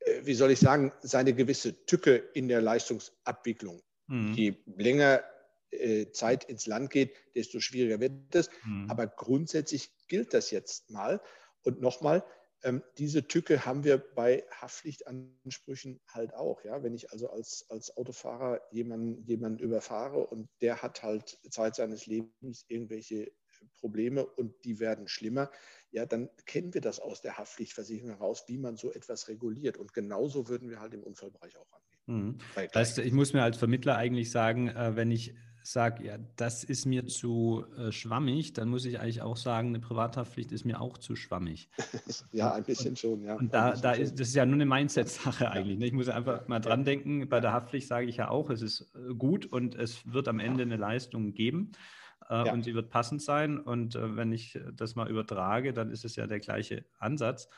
äh, 0.00 0.20
wie 0.22 0.34
soll 0.34 0.50
ich 0.50 0.58
sagen, 0.58 0.92
seine 1.02 1.34
gewisse 1.34 1.84
Tücke 1.86 2.16
in 2.34 2.48
der 2.48 2.60
Leistungsabwicklung. 2.60 3.82
Mhm. 4.06 4.32
Je 4.34 4.54
länger 4.76 5.22
äh, 5.70 6.10
Zeit 6.10 6.44
ins 6.44 6.66
Land 6.66 6.90
geht, 6.90 7.14
desto 7.34 7.60
schwieriger 7.60 8.00
wird 8.00 8.34
es. 8.34 8.50
Mhm. 8.64 8.90
Aber 8.90 9.06
grundsätzlich 9.06 9.90
gilt 10.08 10.34
das 10.34 10.50
jetzt 10.50 10.90
mal. 10.90 11.20
Und 11.62 11.80
nochmal, 11.80 12.24
ähm, 12.62 12.82
diese 12.98 13.26
Tücke 13.26 13.64
haben 13.64 13.84
wir 13.84 13.98
bei 13.98 14.44
Haftpflichtansprüchen 14.50 16.00
halt 16.08 16.34
auch. 16.34 16.64
Ja? 16.64 16.82
Wenn 16.82 16.94
ich 16.94 17.12
also 17.12 17.30
als, 17.30 17.66
als 17.68 17.96
Autofahrer 17.96 18.60
jemanden, 18.72 19.22
jemanden 19.24 19.58
überfahre 19.58 20.26
und 20.26 20.48
der 20.60 20.82
hat 20.82 21.02
halt 21.02 21.38
Zeit 21.50 21.76
seines 21.76 22.06
Lebens 22.06 22.64
irgendwelche 22.68 23.30
Probleme 23.80 24.24
und 24.24 24.54
die 24.64 24.80
werden 24.80 25.08
schlimmer, 25.08 25.50
ja, 25.90 26.06
dann 26.06 26.28
kennen 26.46 26.74
wir 26.74 26.80
das 26.80 27.00
aus 27.00 27.22
der 27.22 27.38
Haftpflichtversicherung 27.38 28.10
heraus, 28.10 28.44
wie 28.46 28.58
man 28.58 28.76
so 28.76 28.92
etwas 28.92 29.28
reguliert. 29.28 29.76
Und 29.76 29.92
genauso 29.92 30.48
würden 30.48 30.68
wir 30.68 30.80
halt 30.80 30.94
im 30.94 31.02
Unfallbereich 31.02 31.56
auch 31.56 31.72
angehen. 31.72 31.88
Mhm. 32.06 32.38
Heißt, 32.74 32.98
ich 32.98 33.12
muss 33.12 33.32
mir 33.32 33.42
als 33.42 33.56
Vermittler 33.56 33.96
eigentlich 33.96 34.30
sagen, 34.30 34.68
äh, 34.68 34.96
wenn 34.96 35.10
ich 35.10 35.34
sage, 35.62 36.04
ja, 36.04 36.18
das 36.36 36.64
ist 36.64 36.86
mir 36.86 37.06
zu 37.06 37.64
äh, 37.76 37.92
schwammig, 37.92 38.52
dann 38.52 38.68
muss 38.68 38.84
ich 38.84 39.00
eigentlich 39.00 39.22
auch 39.22 39.36
sagen, 39.36 39.68
eine 39.68 39.80
Privathaftpflicht 39.80 40.52
ist 40.52 40.64
mir 40.64 40.80
auch 40.80 40.98
zu 40.98 41.16
schwammig. 41.16 41.68
ja, 42.32 42.52
ein 42.52 42.64
bisschen 42.64 42.90
und, 42.90 42.98
schon, 42.98 43.22
ja. 43.22 43.34
Und 43.34 43.52
da, 43.52 43.74
da 43.76 43.92
ist, 43.92 44.18
das 44.18 44.28
ist 44.28 44.34
ja 44.34 44.46
nur 44.46 44.54
eine 44.54 44.66
Mindset-Sache 44.66 45.50
eigentlich. 45.50 45.78
Ne? 45.78 45.86
Ich 45.86 45.92
muss 45.92 46.08
einfach 46.08 46.48
mal 46.48 46.60
dran 46.60 46.84
denken, 46.84 47.28
bei 47.28 47.40
der 47.40 47.52
Haftpflicht 47.52 47.88
sage 47.88 48.06
ich 48.06 48.16
ja 48.16 48.28
auch, 48.30 48.50
es 48.50 48.62
ist 48.62 48.92
äh, 48.94 49.14
gut 49.14 49.46
und 49.46 49.74
es 49.74 50.10
wird 50.10 50.28
am 50.28 50.40
Ende 50.40 50.62
eine 50.62 50.76
Leistung 50.76 51.34
geben. 51.34 51.72
Äh, 52.28 52.46
ja. 52.46 52.52
Und 52.52 52.64
sie 52.64 52.74
wird 52.74 52.90
passend 52.90 53.22
sein. 53.22 53.58
Und 53.58 53.94
äh, 53.94 54.16
wenn 54.16 54.32
ich 54.32 54.58
das 54.74 54.94
mal 54.94 55.08
übertrage, 55.08 55.72
dann 55.72 55.90
ist 55.90 56.04
es 56.04 56.16
ja 56.16 56.26
der 56.26 56.40
gleiche 56.40 56.84
Ansatz. 56.98 57.48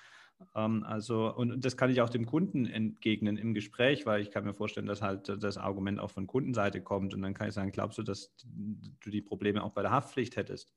Ähm, 0.54 0.84
also, 0.84 1.34
und 1.34 1.64
das 1.64 1.76
kann 1.76 1.90
ich 1.90 2.00
auch 2.00 2.10
dem 2.10 2.26
Kunden 2.26 2.66
entgegnen 2.66 3.36
im 3.36 3.54
Gespräch, 3.54 4.06
weil 4.06 4.20
ich 4.20 4.30
kann 4.30 4.44
mir 4.44 4.54
vorstellen, 4.54 4.86
dass 4.86 5.02
halt 5.02 5.28
das 5.28 5.56
Argument 5.56 6.00
auch 6.00 6.10
von 6.10 6.26
Kundenseite 6.26 6.82
kommt. 6.82 7.14
Und 7.14 7.22
dann 7.22 7.34
kann 7.34 7.48
ich 7.48 7.54
sagen, 7.54 7.72
glaubst 7.72 7.98
du, 7.98 8.02
dass 8.02 8.34
du 8.44 9.10
die 9.10 9.22
Probleme 9.22 9.62
auch 9.62 9.72
bei 9.72 9.82
der 9.82 9.90
Haftpflicht 9.90 10.36
hättest? 10.36 10.72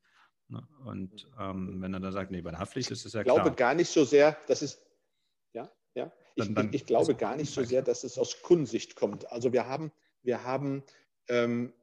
Ne? 0.50 0.68
Und 0.86 1.30
ähm, 1.40 1.82
wenn 1.82 1.94
er 1.94 2.00
dann 2.00 2.12
sagt, 2.12 2.32
nee, 2.32 2.42
bei 2.42 2.52
der 2.52 2.60
Haftpflicht 2.60 2.92
ist 2.92 3.06
es 3.06 3.14
ja 3.14 3.24
klar. 3.24 3.38
Ich 3.38 3.42
glaube 3.42 3.56
gar 3.56 3.74
nicht 3.74 3.90
so 3.90 4.04
sehr, 4.04 4.38
dass 4.48 4.62
es, 4.62 4.82
ja, 5.54 5.72
ja. 5.96 6.12
Ich, 6.36 6.46
dann, 6.46 6.56
dann 6.56 6.68
ich, 6.70 6.76
ich 6.76 6.86
glaube 6.86 7.16
gar 7.16 7.36
nicht 7.36 7.54
so 7.54 7.64
sehr, 7.64 7.82
dass 7.82 8.04
es 8.04 8.18
aus 8.18 8.42
Kundensicht 8.42 8.96
kommt. 8.96 9.32
Also 9.32 9.54
wir 9.54 9.68
haben, 9.68 9.92
wir 10.22 10.44
haben 10.44 10.84
ähm, 11.28 11.74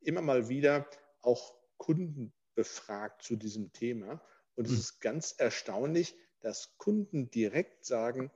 immer 0.00 0.22
mal 0.22 0.48
wieder 0.48 0.86
auch 1.22 1.54
Kunden 1.76 2.32
befragt 2.54 3.22
zu 3.22 3.36
diesem 3.36 3.72
Thema. 3.72 4.20
Und 4.54 4.66
es 4.66 4.72
hm. 4.72 4.78
ist 4.78 5.00
ganz 5.00 5.34
erstaunlich, 5.38 6.14
dass 6.40 6.76
Kunden 6.78 7.30
direkt 7.30 7.84
sagen, 7.84 8.30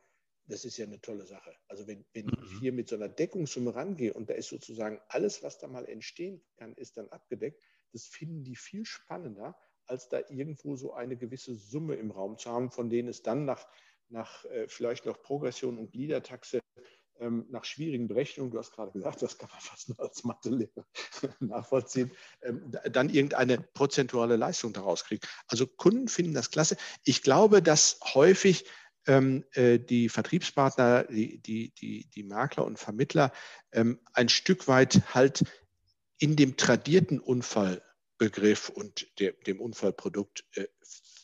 das 0.47 0.65
ist 0.65 0.77
ja 0.77 0.87
eine 0.87 1.01
tolle 1.01 1.27
Sache. 1.27 1.55
Also 1.69 1.87
wenn, 1.87 2.05
wenn 2.13 2.29
ich 2.29 2.39
mhm. 2.39 2.61
hier 2.61 2.73
mit 2.73 2.89
so 2.89 2.97
einer 2.97 3.09
Deckungssumme 3.09 3.75
rangehe 3.75 4.13
und 4.13 4.29
da 4.29 4.35
ist 4.35 4.49
sozusagen 4.49 5.01
alles, 5.09 5.43
was 5.43 5.59
da 5.59 5.69
mal 5.69 5.87
entstehen 5.87 6.43
kann, 6.57 6.75
ist 6.75 6.97
dann 6.97 7.09
abgedeckt, 7.09 7.63
das 7.93 8.07
finden 8.07 8.45
die 8.45 8.57
viel 8.57 8.85
spannender, 8.85 9.57
als 9.87 10.09
da 10.09 10.21
irgendwo 10.29 10.77
so 10.77 10.93
eine 10.93 11.17
gewisse 11.17 11.55
Summe 11.55 11.95
im 11.95 12.11
Raum 12.11 12.39
zu 12.39 12.51
haben, 12.51 12.71
von 12.71 12.91
denen 12.91 13.09
es 13.09 13.23
dann 13.23 13.45
nach, 13.45 13.67
nach 14.09 14.45
äh, 14.47 14.69
vielleicht 14.69 15.07
noch 15.07 15.23
Progression 15.23 15.79
und 15.79 15.93
Gliedertaxe 15.93 16.61
ähm, 17.21 17.47
nach 17.51 17.65
schwierigen 17.65 18.09
Berechnungen, 18.09 18.51
du 18.53 18.59
hast 18.59 18.73
gerade 18.73 18.93
gesagt, 18.93 19.23
das 19.23 19.39
kann 19.39 19.49
man 19.51 19.61
fast 19.61 19.89
nur 19.89 20.01
als 20.01 20.25
Mathelehrer 20.25 20.87
nachvollziehen, 21.41 22.11
ähm, 22.43 22.73
dann 22.91 23.09
irgendeine 23.09 23.59
prozentuale 23.59 24.37
Leistung 24.37 24.73
daraus 24.73 25.05
kriegt. 25.05 25.29
Also 25.47 25.67
Kunden 25.67 26.09
finden 26.09 26.35
das 26.35 26.51
klasse. 26.51 26.77
Ich 27.05 27.23
glaube, 27.23 27.63
dass 27.63 27.99
häufig 28.15 28.65
ähm, 29.07 29.45
äh, 29.53 29.79
die 29.79 30.09
Vertriebspartner, 30.09 31.05
die, 31.05 31.39
die, 31.39 31.75
die, 31.75 32.09
die 32.11 32.23
Makler 32.23 32.65
und 32.65 32.79
Vermittler 32.79 33.33
ähm, 33.73 34.01
ein 34.13 34.29
Stück 34.29 34.67
weit 34.69 35.03
halt 35.15 35.45
in 36.19 36.37
dem 36.37 36.57
tradierten 36.57 37.21
Unfallbegriff 37.21 38.71
und 38.71 39.07
der, 39.19 39.33
dem 39.47 39.61
Unfallprodukt 39.61 40.45
äh, 40.55 40.67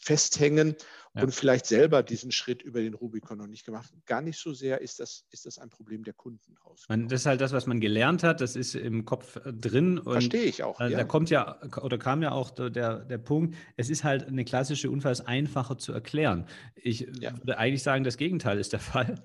festhängen 0.00 0.76
ja. 1.14 1.22
und 1.22 1.34
vielleicht 1.34 1.66
selber 1.66 2.02
diesen 2.02 2.32
Schritt 2.32 2.62
über 2.62 2.80
den 2.80 2.94
Rubikon 2.94 3.38
noch 3.38 3.46
nicht 3.46 3.64
gemacht. 3.66 3.92
Gar 4.06 4.22
nicht 4.22 4.38
so 4.38 4.54
sehr 4.54 4.80
ist 4.80 4.98
das, 4.98 5.26
ist 5.30 5.44
das 5.44 5.58
ein 5.58 5.68
Problem 5.68 6.04
der 6.04 6.14
Kunden 6.14 6.56
raus. 6.64 6.86
Das 6.88 7.20
ist 7.20 7.26
halt 7.26 7.40
das, 7.40 7.52
was 7.52 7.66
man 7.66 7.80
gelernt 7.80 8.22
hat, 8.22 8.40
das 8.40 8.56
ist 8.56 8.74
im 8.74 9.04
Kopf 9.04 9.36
äh, 9.36 9.52
drin. 9.52 10.00
Verstehe 10.02 10.44
ich 10.44 10.62
auch. 10.62 10.80
Äh, 10.80 10.90
ja. 10.90 10.98
Da 10.98 11.04
kommt 11.04 11.28
ja 11.30 11.60
oder 11.82 11.98
kam 11.98 12.22
ja 12.22 12.32
auch 12.32 12.50
der, 12.50 13.00
der 13.00 13.18
Punkt, 13.18 13.56
es 13.76 13.90
ist 13.90 14.04
halt 14.04 14.26
eine 14.26 14.44
klassische 14.44 14.90
Unfall 14.90 15.12
ist 15.12 15.22
einfacher 15.22 15.76
zu 15.76 15.92
erklären. 15.92 16.46
Ich 16.74 17.00
ja. 17.20 17.36
würde 17.36 17.58
eigentlich 17.58 17.82
sagen, 17.82 18.04
das 18.04 18.16
Gegenteil 18.16 18.58
ist 18.58 18.72
der 18.72 18.80
Fall. 18.80 19.14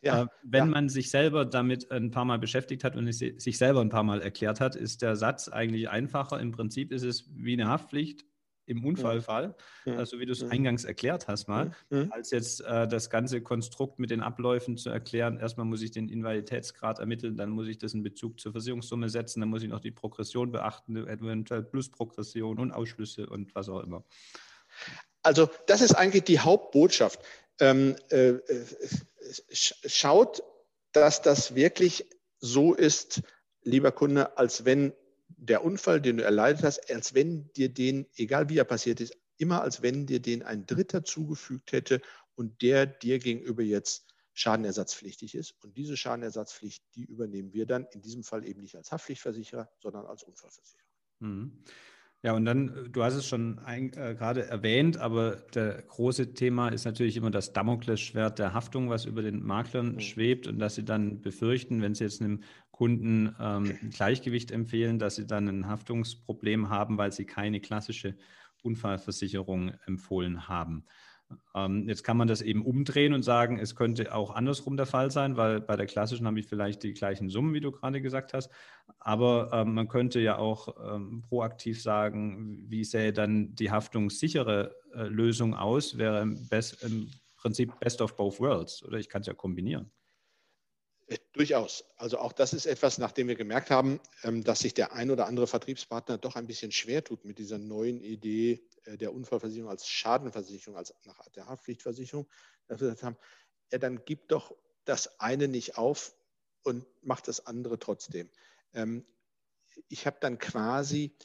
Ja. 0.00 0.22
Äh, 0.22 0.26
wenn 0.44 0.70
man 0.70 0.88
sich 0.88 1.10
selber 1.10 1.44
damit 1.44 1.90
ein 1.90 2.12
paar 2.12 2.24
Mal 2.24 2.38
beschäftigt 2.38 2.84
hat 2.84 2.94
und 2.94 3.08
es 3.08 3.18
sich 3.18 3.58
selber 3.58 3.80
ein 3.80 3.88
paar 3.88 4.04
Mal 4.04 4.22
erklärt 4.22 4.60
hat, 4.60 4.76
ist 4.76 5.02
der 5.02 5.16
Satz 5.16 5.48
eigentlich 5.48 5.88
einfacher. 5.90 6.38
Im 6.38 6.52
Prinzip 6.52 6.92
ist 6.92 7.02
es 7.02 7.28
wie 7.34 7.54
eine 7.54 7.68
Haftpflicht 7.68 8.24
im. 8.66 8.84
Unfallfall, 8.84 9.54
Mhm. 9.86 9.98
äh, 9.98 10.06
so 10.06 10.18
wie 10.20 10.26
du 10.26 10.32
es 10.32 10.42
Mhm. 10.42 10.50
eingangs 10.50 10.84
erklärt 10.84 11.28
hast 11.28 11.48
mal, 11.48 11.72
Mhm. 11.90 12.12
als 12.12 12.30
jetzt 12.30 12.60
äh, 12.60 12.86
das 12.86 13.10
ganze 13.10 13.40
Konstrukt 13.42 13.98
mit 13.98 14.10
den 14.10 14.20
Abläufen 14.20 14.76
zu 14.76 14.90
erklären. 14.90 15.38
Erstmal 15.38 15.66
muss 15.66 15.82
ich 15.82 15.90
den 15.90 16.08
Invaliditätsgrad 16.08 16.98
ermitteln, 16.98 17.36
dann 17.36 17.50
muss 17.50 17.68
ich 17.68 17.78
das 17.78 17.94
in 17.94 18.02
Bezug 18.02 18.40
zur 18.40 18.52
Versicherungssumme 18.52 19.08
setzen, 19.08 19.40
dann 19.40 19.48
muss 19.50 19.62
ich 19.62 19.68
noch 19.68 19.80
die 19.80 19.90
Progression 19.90 20.52
beachten, 20.52 20.96
eventuell 20.96 21.62
Plusprogression 21.62 22.58
und 22.58 22.72
Ausschlüsse 22.72 23.26
und 23.28 23.54
was 23.54 23.68
auch 23.68 23.80
immer. 23.82 24.04
Also 25.22 25.48
das 25.66 25.80
ist 25.80 25.94
eigentlich 25.94 26.24
die 26.24 26.40
Hauptbotschaft. 26.40 27.20
Ähm, 27.60 27.96
äh, 28.10 28.30
äh, 28.30 28.66
sch- 29.52 29.74
schaut, 29.88 30.42
dass 30.92 31.22
das 31.22 31.54
wirklich 31.54 32.08
so 32.40 32.74
ist, 32.74 33.22
lieber 33.62 33.92
Kunde, 33.92 34.36
als 34.36 34.64
wenn 34.64 34.92
der 35.42 35.64
Unfall, 35.64 36.00
den 36.00 36.18
du 36.18 36.24
erleidet 36.24 36.62
hast, 36.62 36.90
als 36.90 37.14
wenn 37.14 37.52
dir 37.54 37.68
den, 37.68 38.06
egal 38.14 38.48
wie 38.48 38.58
er 38.58 38.64
passiert 38.64 39.00
ist, 39.00 39.16
immer 39.38 39.62
als 39.62 39.82
wenn 39.82 40.06
dir 40.06 40.20
den 40.20 40.42
ein 40.44 40.66
Dritter 40.66 41.04
zugefügt 41.04 41.72
hätte 41.72 42.00
und 42.36 42.62
der 42.62 42.86
dir 42.86 43.18
gegenüber 43.18 43.62
jetzt 43.62 44.06
schadenersatzpflichtig 44.34 45.34
ist. 45.34 45.54
Und 45.62 45.76
diese 45.76 45.96
Schadenersatzpflicht, 45.96 46.84
die 46.94 47.04
übernehmen 47.04 47.52
wir 47.52 47.66
dann 47.66 47.86
in 47.92 48.00
diesem 48.02 48.22
Fall 48.22 48.46
eben 48.46 48.60
nicht 48.60 48.76
als 48.76 48.92
Haftpflichtversicherer, 48.92 49.68
sondern 49.80 50.06
als 50.06 50.22
Unfallversicherer. 50.22 50.86
Mhm. 51.18 51.64
Ja, 52.24 52.34
und 52.34 52.44
dann, 52.44 52.68
äh, 52.86 52.88
du 52.88 53.02
hast 53.02 53.14
es 53.14 53.26
schon 53.26 53.58
ein, 53.58 53.92
äh, 53.94 54.14
gerade 54.14 54.46
erwähnt, 54.46 54.96
aber 54.96 55.36
der 55.54 55.82
große 55.82 56.34
Thema 56.34 56.68
ist 56.68 56.84
natürlich 56.84 57.16
immer 57.16 57.30
das 57.32 57.52
Damoklesschwert 57.52 58.38
der 58.38 58.54
Haftung, 58.54 58.88
was 58.90 59.04
über 59.06 59.22
den 59.22 59.42
Maklern 59.42 59.98
Mhm. 59.98 60.00
schwebt 60.00 60.46
und 60.46 60.58
dass 60.60 60.76
sie 60.76 60.84
dann 60.84 61.20
befürchten, 61.20 61.82
wenn 61.82 61.94
sie 61.94 62.04
jetzt 62.04 62.20
einem 62.22 62.42
Kunden 62.70 63.34
ähm, 63.40 63.78
ein 63.82 63.90
Gleichgewicht 63.90 64.52
empfehlen, 64.52 64.98
dass 65.00 65.16
sie 65.16 65.26
dann 65.26 65.48
ein 65.48 65.66
Haftungsproblem 65.66 66.68
haben, 66.68 66.96
weil 66.96 67.10
sie 67.12 67.26
keine 67.26 67.60
klassische 67.60 68.16
Unfallversicherung 68.62 69.72
empfohlen 69.86 70.46
haben. 70.48 70.84
Ähm, 71.54 71.88
jetzt 71.88 72.02
kann 72.02 72.16
man 72.16 72.28
das 72.28 72.42
eben 72.42 72.64
umdrehen 72.64 73.12
und 73.12 73.22
sagen, 73.22 73.58
es 73.58 73.76
könnte 73.76 74.14
auch 74.14 74.30
andersrum 74.30 74.76
der 74.76 74.86
Fall 74.86 75.10
sein, 75.10 75.36
weil 75.36 75.60
bei 75.60 75.76
der 75.76 75.86
klassischen 75.86 76.26
habe 76.26 76.40
ich 76.40 76.46
vielleicht 76.46 76.82
die 76.82 76.94
gleichen 76.94 77.28
Summen, 77.28 77.54
wie 77.54 77.60
du 77.60 77.72
gerade 77.72 78.00
gesagt 78.00 78.34
hast. 78.34 78.50
Aber 78.98 79.50
ähm, 79.52 79.74
man 79.74 79.88
könnte 79.88 80.20
ja 80.20 80.38
auch 80.38 80.68
ähm, 80.94 81.22
proaktiv 81.28 81.82
sagen, 81.82 82.64
wie 82.68 82.84
sähe 82.84 83.12
dann 83.12 83.54
die 83.54 83.70
haftungssichere 83.70 84.74
äh, 84.94 85.02
Lösung 85.04 85.54
aus? 85.54 85.98
Wäre 85.98 86.22
im, 86.22 86.48
best, 86.48 86.82
im 86.82 87.10
Prinzip 87.36 87.78
Best 87.80 88.00
of 88.00 88.16
Both 88.16 88.40
Worlds 88.40 88.84
oder 88.84 88.98
ich 88.98 89.08
kann 89.08 89.22
es 89.22 89.26
ja 89.26 89.34
kombinieren. 89.34 89.90
Äh, 91.06 91.18
Durchaus. 91.32 91.84
Also 91.96 92.18
auch 92.18 92.32
das 92.32 92.52
ist 92.52 92.66
etwas, 92.66 92.98
nachdem 92.98 93.28
wir 93.28 93.36
gemerkt 93.36 93.70
haben, 93.70 94.00
ähm, 94.22 94.44
dass 94.44 94.60
sich 94.60 94.74
der 94.74 94.92
ein 94.92 95.10
oder 95.10 95.26
andere 95.26 95.46
Vertriebspartner 95.46 96.18
doch 96.18 96.36
ein 96.36 96.46
bisschen 96.46 96.72
schwer 96.72 97.02
tut 97.04 97.24
mit 97.24 97.38
dieser 97.38 97.58
neuen 97.58 98.00
Idee 98.02 98.62
äh, 98.84 98.96
der 98.96 99.12
Unfallversicherung 99.12 99.70
als 99.70 99.86
Schadenversicherung, 99.86 100.76
als 100.76 100.94
nach 101.04 101.28
der 101.30 101.46
Haftpflichtversicherung, 101.46 102.28
dass 102.68 102.80
wir 102.80 102.88
gesagt 102.88 103.02
haben, 103.02 103.16
ja, 103.70 103.78
dann 103.78 104.04
gib 104.04 104.28
doch 104.28 104.54
das 104.84 105.20
eine 105.20 105.48
nicht 105.48 105.78
auf 105.78 106.14
und 106.62 106.86
mach 107.02 107.20
das 107.20 107.46
andere 107.46 107.78
trotzdem. 107.78 108.30
Ähm, 108.74 109.04
Ich 109.88 110.06
habe 110.06 110.18
dann 110.20 110.38
quasi 110.38 111.16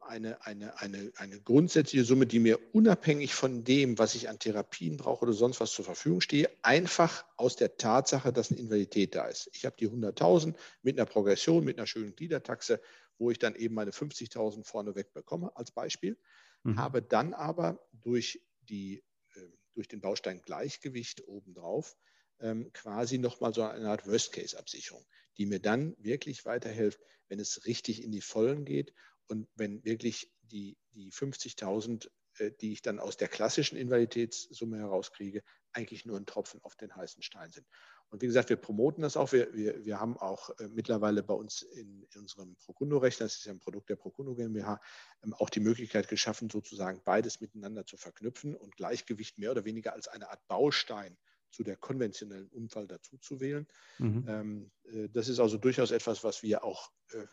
eine, 0.00 0.44
eine, 0.46 0.78
eine, 0.80 1.12
eine 1.16 1.40
grundsätzliche 1.40 2.04
Summe, 2.04 2.26
die 2.26 2.38
mir 2.38 2.58
unabhängig 2.74 3.34
von 3.34 3.64
dem, 3.64 3.98
was 3.98 4.14
ich 4.14 4.28
an 4.28 4.38
Therapien 4.38 4.96
brauche 4.96 5.24
oder 5.24 5.32
sonst 5.32 5.60
was 5.60 5.72
zur 5.72 5.84
Verfügung 5.84 6.20
stehe, 6.20 6.50
einfach 6.62 7.24
aus 7.36 7.56
der 7.56 7.76
Tatsache, 7.76 8.32
dass 8.32 8.50
eine 8.50 8.60
Invalidität 8.60 9.14
da 9.14 9.26
ist. 9.26 9.48
Ich 9.52 9.64
habe 9.64 9.76
die 9.78 9.88
100.000 9.88 10.54
mit 10.82 10.98
einer 10.98 11.06
Progression, 11.06 11.64
mit 11.64 11.78
einer 11.78 11.86
schönen 11.86 12.14
Gliedertaxe, 12.14 12.80
wo 13.18 13.30
ich 13.30 13.38
dann 13.38 13.54
eben 13.54 13.74
meine 13.74 13.92
50.000 13.92 14.64
vorneweg 14.64 15.12
bekomme 15.12 15.56
als 15.56 15.70
Beispiel, 15.70 16.18
mhm. 16.62 16.78
habe 16.78 17.02
dann 17.02 17.32
aber 17.32 17.80
durch, 17.92 18.42
die, 18.68 19.04
äh, 19.34 19.40
durch 19.74 19.88
den 19.88 20.00
Baustein 20.00 20.42
Gleichgewicht 20.42 21.26
obendrauf 21.26 21.96
ähm, 22.40 22.72
quasi 22.72 23.18
nochmal 23.18 23.54
so 23.54 23.62
eine 23.62 23.88
Art 23.88 24.06
Worst-Case-Absicherung, 24.06 25.04
die 25.38 25.46
mir 25.46 25.60
dann 25.60 25.94
wirklich 25.98 26.44
weiterhilft, 26.44 27.00
wenn 27.28 27.38
es 27.38 27.64
richtig 27.66 28.02
in 28.02 28.10
die 28.10 28.20
Vollen 28.20 28.64
geht 28.64 28.92
und 29.28 29.48
wenn 29.54 29.84
wirklich 29.84 30.32
die, 30.42 30.76
die 30.92 31.12
50.000, 31.12 32.10
äh, 32.38 32.50
die 32.60 32.72
ich 32.72 32.82
dann 32.82 33.00
aus 33.00 33.16
der 33.16 33.28
klassischen 33.28 33.76
Invaliditätssumme 33.76 34.78
herauskriege, 34.78 35.42
eigentlich 35.72 36.06
nur 36.06 36.16
ein 36.16 36.26
Tropfen 36.26 36.60
auf 36.62 36.76
den 36.76 36.94
heißen 36.94 37.22
Stein 37.22 37.50
sind. 37.52 37.66
Und 38.10 38.22
wie 38.22 38.26
gesagt, 38.26 38.48
wir 38.48 38.56
promoten 38.56 39.02
das 39.02 39.16
auch. 39.16 39.32
Wir, 39.32 39.52
wir, 39.54 39.84
wir 39.84 39.98
haben 39.98 40.16
auch 40.16 40.50
äh, 40.60 40.68
mittlerweile 40.68 41.22
bei 41.22 41.34
uns 41.34 41.62
in, 41.62 42.06
in 42.14 42.20
unserem 42.20 42.54
Procundo-Rechner, 42.56 43.26
das 43.26 43.36
ist 43.36 43.44
ja 43.44 43.52
ein 43.52 43.58
Produkt 43.58 43.90
der 43.90 43.96
Procundo 43.96 44.34
GmbH, 44.34 44.80
ähm, 45.24 45.34
auch 45.34 45.50
die 45.50 45.60
Möglichkeit 45.60 46.08
geschaffen, 46.08 46.48
sozusagen 46.48 47.02
beides 47.04 47.40
miteinander 47.40 47.86
zu 47.86 47.96
verknüpfen 47.96 48.54
und 48.54 48.76
Gleichgewicht 48.76 49.38
mehr 49.38 49.50
oder 49.50 49.64
weniger 49.64 49.94
als 49.94 50.06
eine 50.06 50.30
Art 50.30 50.46
Baustein 50.46 51.16
zu 51.54 51.62
der 51.62 51.76
konventionellen 51.76 52.48
Unfall 52.48 52.86
dazu 52.86 53.16
zu 53.18 53.40
wählen. 53.40 53.66
Mhm. 53.98 54.24
Ähm, 54.28 54.70
äh, 54.84 55.08
das 55.08 55.28
ist 55.28 55.38
also 55.38 55.56
durchaus 55.56 55.90
etwas, 55.92 56.24
was 56.24 56.42
wir 56.42 56.64
auch 56.64 56.90
äh, 57.12 57.24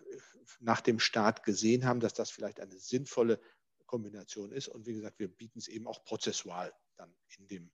nach 0.59 0.81
dem 0.81 0.99
Start 0.99 1.43
gesehen 1.43 1.85
haben, 1.85 1.99
dass 1.99 2.13
das 2.13 2.29
vielleicht 2.29 2.59
eine 2.59 2.77
sinnvolle 2.77 3.39
Kombination 3.85 4.51
ist. 4.51 4.67
Und 4.67 4.85
wie 4.85 4.93
gesagt, 4.93 5.19
wir 5.19 5.27
bieten 5.27 5.59
es 5.59 5.67
eben 5.67 5.87
auch 5.87 6.03
prozessual 6.03 6.71
dann 6.95 7.13
in 7.37 7.47
dem 7.47 7.71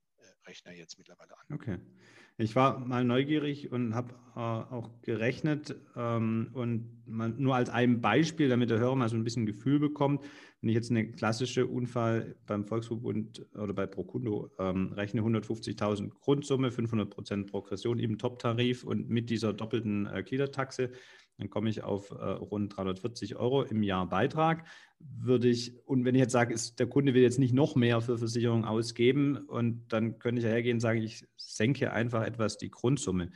Rechner 0.47 0.73
jetzt 0.73 0.97
mittlerweile 0.97 1.37
an. 1.37 1.55
Okay. 1.55 1.77
Ich 2.39 2.55
war 2.55 2.79
mal 2.79 3.03
neugierig 3.03 3.71
und 3.71 3.95
habe 3.95 4.13
äh, 4.35 4.39
auch 4.39 4.91
gerechnet 5.01 5.75
ähm, 5.95 6.51
und 6.53 7.01
mal, 7.07 7.29
nur 7.29 7.55
als 7.55 7.69
ein 7.69 7.99
Beispiel, 7.99 8.47
damit 8.47 8.69
der 8.69 8.77
Hörer 8.77 8.95
mal 8.95 9.09
so 9.09 9.15
ein 9.15 9.23
bisschen 9.23 9.47
Gefühl 9.47 9.79
bekommt, 9.79 10.23
wenn 10.61 10.69
ich 10.69 10.75
jetzt 10.75 10.91
eine 10.91 11.11
klassische 11.11 11.65
Unfall 11.65 12.35
beim 12.45 12.63
Volksverbund 12.63 13.43
oder 13.55 13.73
bei 13.73 13.87
Procundo 13.87 14.51
ähm, 14.59 14.93
rechne, 14.93 15.21
150.000 15.21 16.09
Grundsumme, 16.09 16.71
500 16.71 17.09
Prozent 17.09 17.49
Progression 17.49 17.97
im 17.97 18.19
Top-Tarif 18.19 18.83
und 18.83 19.09
mit 19.09 19.31
dieser 19.31 19.53
doppelten 19.53 20.05
äh, 20.05 20.21
Gliedertaxe, 20.21 20.91
dann 21.37 21.49
komme 21.49 21.69
ich 21.69 21.83
auf 21.83 22.11
äh, 22.11 22.15
rund 22.15 22.75
340 22.75 23.35
Euro 23.35 23.61
im 23.61 23.83
Jahr 23.83 24.09
Beitrag. 24.09 24.65
Würde 24.99 25.47
ich, 25.47 25.77
und 25.85 26.03
wenn 26.05 26.15
ich 26.15 26.21
jetzt 26.21 26.31
sage, 26.31 26.53
ist, 26.53 26.79
der 26.79 26.87
Kunde 26.87 27.13
will 27.13 27.21
jetzt 27.21 27.37
nicht 27.37 27.53
noch 27.53 27.75
mehr 27.75 28.01
für 28.01 28.17
Versicherung 28.17 28.65
ausgeben, 28.65 29.37
und 29.37 29.87
dann 29.89 30.17
könnte 30.17 30.39
ich 30.39 30.45
ja 30.45 30.51
hergehen 30.51 30.77
und 30.77 30.81
sagen, 30.81 31.01
ich 31.01 31.27
senke 31.35 31.93
einfach 31.93 32.23
etwas 32.23 32.57
die 32.57 32.71
Grundsumme. 32.71 33.29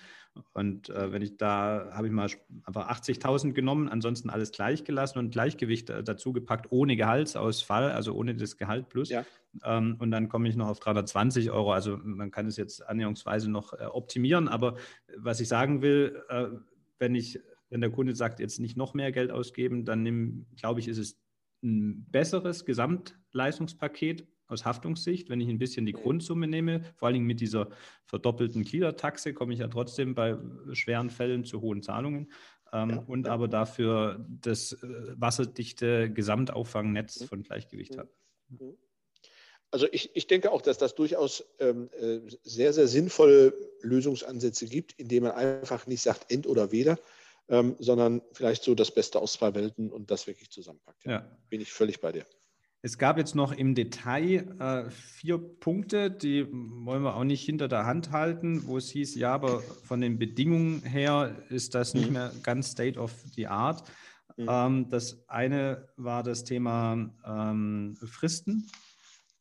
Und 0.54 0.90
äh, 0.90 1.12
wenn 1.12 1.22
ich 1.22 1.38
da, 1.38 1.92
habe 1.92 2.08
ich 2.08 2.14
mal 2.14 2.28
einfach 2.64 2.90
80.000 2.90 3.52
genommen, 3.52 3.90
ansonsten 3.90 4.32
alles 4.32 4.52
gleich 4.52 4.84
gelassen 4.84 5.20
und 5.20 5.32
Gleichgewicht 5.32 5.92
äh, 5.92 6.04
dazu 6.04 6.34
gepackt, 6.34 6.72
ohne 6.72 6.96
Gehaltsausfall, 6.96 7.92
also 7.92 8.14
ohne 8.14 8.34
das 8.34 8.58
Gehalt 8.58 8.90
plus. 8.90 9.10
Ja. 9.10 9.26
Ähm, 9.64 9.98
und 10.00 10.10
dann 10.10 10.30
komme 10.30 10.50
ich 10.50 10.56
noch 10.56 10.70
auf 10.70 10.80
320 10.80 11.52
Euro. 11.52 11.74
Also 11.74 12.00
man 12.02 12.32
kann 12.32 12.48
es 12.48 12.58
jetzt 12.58 12.88
annäherungsweise 12.88 13.52
noch 13.52 13.74
äh, 13.74 13.86
optimieren. 13.86 14.48
Aber 14.48 14.78
was 15.18 15.40
ich 15.42 15.50
sagen 15.50 15.82
will, 15.84 16.24
äh, 16.30 16.46
wenn 16.98 17.14
ich 17.14 17.40
wenn 17.72 17.82
der 17.82 17.90
Kunde 17.90 18.14
sagt, 18.16 18.40
jetzt 18.40 18.60
nicht 18.60 18.78
noch 18.78 18.94
mehr 18.94 19.12
Geld 19.12 19.32
ausgeben, 19.32 19.86
dann 19.86 20.04
nimm, 20.04 20.46
glaube 20.58 20.82
ich, 20.82 20.88
ist 20.88 21.00
es 21.00 21.20
ein 21.64 22.06
besseres 22.12 22.66
Gesamtleistungspaket 22.66 24.28
aus 24.48 24.66
Haftungssicht. 24.66 25.30
Wenn 25.30 25.40
ich 25.40 25.48
ein 25.48 25.58
bisschen 25.58 25.86
die 25.86 25.94
Grundsumme 25.94 26.48
nehme, 26.48 26.84
vor 26.96 27.08
allen 27.08 27.16
Dingen 27.16 27.28
mit 27.28 27.40
dieser 27.40 27.70
verdoppelten 28.04 28.64
Gliedertaxe, 28.64 29.34
komme 29.34 29.54
ich 29.54 29.60
ja 29.60 29.70
trotzdem 29.70 30.14
bei 30.14 30.38
schweren 30.74 31.10
Fällen 31.10 31.46
zu 31.46 31.62
hohen 31.62 31.82
Zahlungen. 31.82 32.32
Ähm, 32.74 32.90
ja, 32.90 32.98
und 33.08 33.28
ja. 33.28 33.34
aber 33.34 33.48
dafür 33.48 34.26
das 34.28 34.74
äh, 34.74 34.88
wasserdichte 35.16 36.12
Gesamtauffangnetz 36.12 37.24
von 37.24 37.44
Gleichgewicht 37.44 37.98
hat. 37.98 38.10
Also 39.72 39.88
ich, 39.92 40.14
ich 40.14 40.28
denke 40.28 40.52
auch, 40.52 40.62
dass 40.62 40.78
das 40.78 40.96
durchaus 40.96 41.46
ähm, 41.60 41.90
sehr, 42.44 42.74
sehr 42.74 42.88
sinnvolle 42.88 43.54
Lösungsansätze 43.82 44.68
gibt, 44.68 44.94
indem 45.00 45.24
man 45.24 45.32
einfach 45.32 45.88
nicht 45.88 46.02
sagt, 46.02 46.30
ent 46.30 46.46
oder 46.46 46.74
weder, 46.74 47.00
ähm, 47.52 47.76
sondern 47.80 48.22
vielleicht 48.32 48.64
so 48.64 48.74
das 48.74 48.92
Beste 48.92 49.20
aus 49.20 49.34
zwei 49.34 49.54
Welten 49.54 49.92
und 49.92 50.10
das 50.10 50.26
wirklich 50.26 50.50
zusammenpackt. 50.50 51.04
Ja. 51.04 51.12
ja. 51.12 51.38
Bin 51.50 51.62
ich 51.62 51.72
völlig 51.72 52.00
bei 52.00 52.14
dir. 52.14 52.26
Es 52.82 52.98
gab 52.98 53.20
jetzt 53.20 53.36
noch 53.36 53.52
im 53.52 53.76
Detail 53.76 54.56
äh, 54.60 54.90
vier 54.90 55.38
Punkte, 55.38 56.10
die 56.10 56.48
wollen 56.50 57.04
wir 57.04 57.16
auch 57.16 57.26
nicht 57.26 57.46
hinter 57.46 57.68
der 57.68 57.86
Hand 57.86 58.10
halten, 58.10 58.66
wo 58.66 58.78
es 58.78 58.90
hieß, 58.90 59.14
ja, 59.16 59.34
aber 59.34 59.60
von 59.60 60.02
den 60.02 60.18
Bedingungen 60.18 60.82
her 60.82 61.36
ist 61.50 61.76
das 61.76 61.94
nicht 61.94 62.08
mhm. 62.08 62.14
mehr 62.14 62.32
ganz 62.42 62.72
State 62.72 62.98
of 62.98 63.14
the 63.36 63.46
Art. 63.46 63.84
Mhm. 64.36 64.48
Ähm, 64.50 64.90
das 64.90 65.24
eine 65.28 65.90
war 65.96 66.24
das 66.24 66.44
Thema 66.44 67.14
ähm, 67.24 67.98
Fristen, 68.04 68.66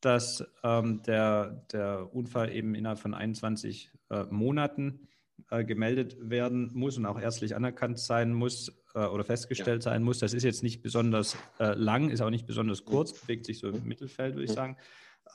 dass 0.01 0.43
ähm, 0.63 1.01
der, 1.03 1.65
der 1.71 2.13
Unfall 2.13 2.51
eben 2.53 2.75
innerhalb 2.75 2.99
von 2.99 3.15
21 3.15 3.89
äh, 4.11 4.25
Monaten 4.25 5.07
äh, 5.49 5.63
gemeldet 5.63 6.17
werden 6.19 6.71
muss 6.73 6.97
und 6.97 7.05
auch 7.05 7.19
ärztlich 7.19 7.55
anerkannt 7.55 7.99
sein 7.99 8.33
muss 8.33 8.71
äh, 8.93 8.99
oder 8.99 9.23
festgestellt 9.23 9.85
ja. 9.85 9.91
sein 9.91 10.03
muss. 10.03 10.19
Das 10.19 10.33
ist 10.33 10.43
jetzt 10.43 10.63
nicht 10.63 10.81
besonders 10.81 11.37
äh, 11.59 11.73
lang, 11.73 12.09
ist 12.09 12.21
auch 12.21 12.29
nicht 12.29 12.45
besonders 12.45 12.85
kurz, 12.85 13.13
bewegt 13.13 13.45
sich 13.45 13.59
so 13.59 13.69
im 13.69 13.87
Mittelfeld, 13.87 14.35
würde 14.35 14.45
ich 14.45 14.51
sagen. 14.51 14.77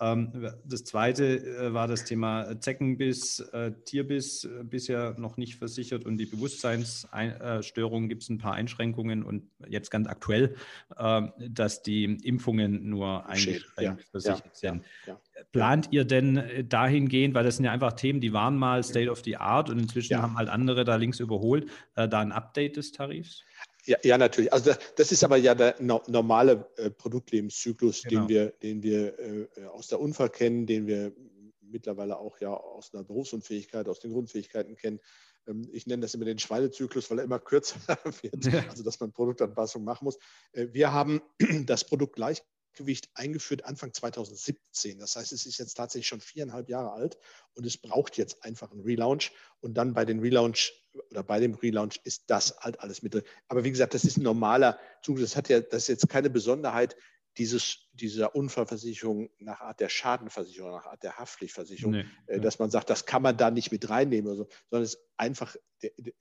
Ähm, 0.00 0.50
das 0.64 0.84
zweite 0.84 1.38
äh, 1.38 1.72
war 1.72 1.88
das 1.88 2.04
Thema 2.04 2.60
Zeckenbiss, 2.60 3.40
äh, 3.40 3.72
Tierbiss, 3.84 4.44
äh, 4.44 4.64
bisher 4.64 5.14
noch 5.18 5.36
nicht 5.36 5.56
versichert 5.56 6.04
und 6.04 6.18
die 6.18 6.26
Bewusstseinsstörungen 6.26 8.08
gibt 8.08 8.22
es 8.22 8.28
ein 8.28 8.38
paar 8.38 8.54
Einschränkungen 8.54 9.22
und 9.22 9.50
jetzt 9.68 9.90
ganz 9.90 10.08
aktuell, 10.08 10.56
ähm, 10.98 11.32
dass 11.48 11.82
die 11.82 12.04
Impfungen 12.04 12.88
nur 12.88 13.26
eingeschränkt 13.26 13.80
ja, 13.80 13.96
versichert 14.10 14.44
ja, 14.62 14.70
sind. 14.72 14.84
Ja, 15.06 15.20
Plant 15.52 15.88
ihr 15.90 16.04
denn 16.04 16.66
dahingehend, 16.68 17.34
weil 17.34 17.44
das 17.44 17.56
sind 17.56 17.64
ja 17.64 17.72
einfach 17.72 17.92
Themen, 17.92 18.20
die 18.20 18.32
waren 18.32 18.56
mal 18.56 18.82
State 18.82 19.10
of 19.10 19.22
the 19.24 19.36
Art 19.36 19.70
und 19.70 19.78
inzwischen 19.78 20.20
haben 20.20 20.36
halt 20.36 20.48
andere 20.48 20.84
da 20.84 20.96
links 20.96 21.20
überholt, 21.20 21.68
da 21.94 22.20
ein 22.20 22.32
Update 22.32 22.76
des 22.76 22.92
Tarifs? 22.92 23.44
Ja, 23.86 23.98
ja, 24.02 24.18
natürlich. 24.18 24.52
Also 24.52 24.70
das, 24.70 24.78
das, 24.96 25.12
ist 25.12 25.24
aber 25.24 25.36
ja 25.36 25.54
der 25.54 25.76
no, 25.80 26.02
normale 26.08 26.68
äh, 26.76 26.90
Produktlebenszyklus, 26.90 28.02
genau. 28.02 28.22
den 28.22 28.28
wir, 28.28 28.50
den 28.62 28.82
wir 28.82 29.18
äh, 29.18 29.64
aus 29.66 29.88
der 29.88 30.00
Unfall 30.00 30.30
kennen, 30.30 30.66
den 30.66 30.86
wir 30.86 31.12
mittlerweile 31.60 32.18
auch 32.18 32.38
ja 32.40 32.52
aus 32.52 32.92
einer 32.92 33.04
Berufsunfähigkeit, 33.04 33.88
aus 33.88 34.00
den 34.00 34.12
Grundfähigkeiten 34.12 34.76
kennen. 34.76 35.00
Ähm, 35.46 35.68
ich 35.72 35.86
nenne 35.86 36.02
das 36.02 36.14
immer 36.14 36.24
den 36.24 36.38
Schweinezyklus, 36.38 37.10
weil 37.10 37.18
er 37.18 37.24
immer 37.24 37.38
kürzer 37.38 37.78
wird, 38.22 38.44
ja. 38.44 38.68
also 38.68 38.82
dass 38.82 39.00
man 39.00 39.12
Produktanpassung 39.12 39.84
machen 39.84 40.04
muss. 40.04 40.18
Äh, 40.52 40.68
wir 40.72 40.92
haben 40.92 41.22
das 41.66 41.84
Produkt 41.84 42.16
gleich 42.16 42.42
Gewicht 42.76 43.08
eingeführt 43.14 43.64
Anfang 43.64 43.92
2017. 43.92 44.98
Das 44.98 45.16
heißt, 45.16 45.32
es 45.32 45.46
ist 45.46 45.58
jetzt 45.58 45.74
tatsächlich 45.74 46.06
schon 46.06 46.20
viereinhalb 46.20 46.68
Jahre 46.68 46.92
alt 46.92 47.18
und 47.54 47.64
es 47.64 47.78
braucht 47.78 48.18
jetzt 48.18 48.44
einfach 48.44 48.70
einen 48.70 48.82
Relaunch. 48.82 49.32
Und 49.60 49.74
dann 49.74 49.94
bei 49.94 50.04
den 50.04 50.20
Relaunch 50.20 50.72
oder 51.10 51.22
bei 51.22 51.40
dem 51.40 51.54
Relaunch 51.54 52.00
ist 52.04 52.24
das 52.28 52.56
halt 52.60 52.80
alles 52.80 53.02
mit 53.02 53.14
drin. 53.14 53.22
Aber 53.48 53.64
wie 53.64 53.70
gesagt, 53.70 53.94
das 53.94 54.04
ist 54.04 54.16
ein 54.16 54.22
normaler 54.22 54.78
Zug. 55.02 55.18
Das 55.18 55.36
hat 55.36 55.48
ja, 55.48 55.60
das 55.60 55.82
ist 55.82 55.88
jetzt 55.88 56.08
keine 56.08 56.30
Besonderheit 56.30 56.96
dieses, 57.38 57.88
dieser 57.92 58.34
Unfallversicherung 58.34 59.30
nach 59.38 59.60
Art 59.60 59.80
der 59.80 59.88
Schadenversicherung, 59.88 60.72
nach 60.72 60.86
Art 60.86 61.02
der 61.02 61.18
Haftpflichtversicherung, 61.18 61.92
nee, 61.92 62.04
äh, 62.26 62.40
dass 62.40 62.58
man 62.58 62.70
sagt, 62.70 62.88
das 62.90 63.04
kann 63.04 63.22
man 63.22 63.36
da 63.36 63.50
nicht 63.50 63.70
mit 63.72 63.88
reinnehmen, 63.90 64.36
so, 64.36 64.48
sondern 64.70 64.84
es 64.84 64.94
ist 64.94 65.04
einfach 65.16 65.54
der, 65.82 65.90
der 65.98 66.14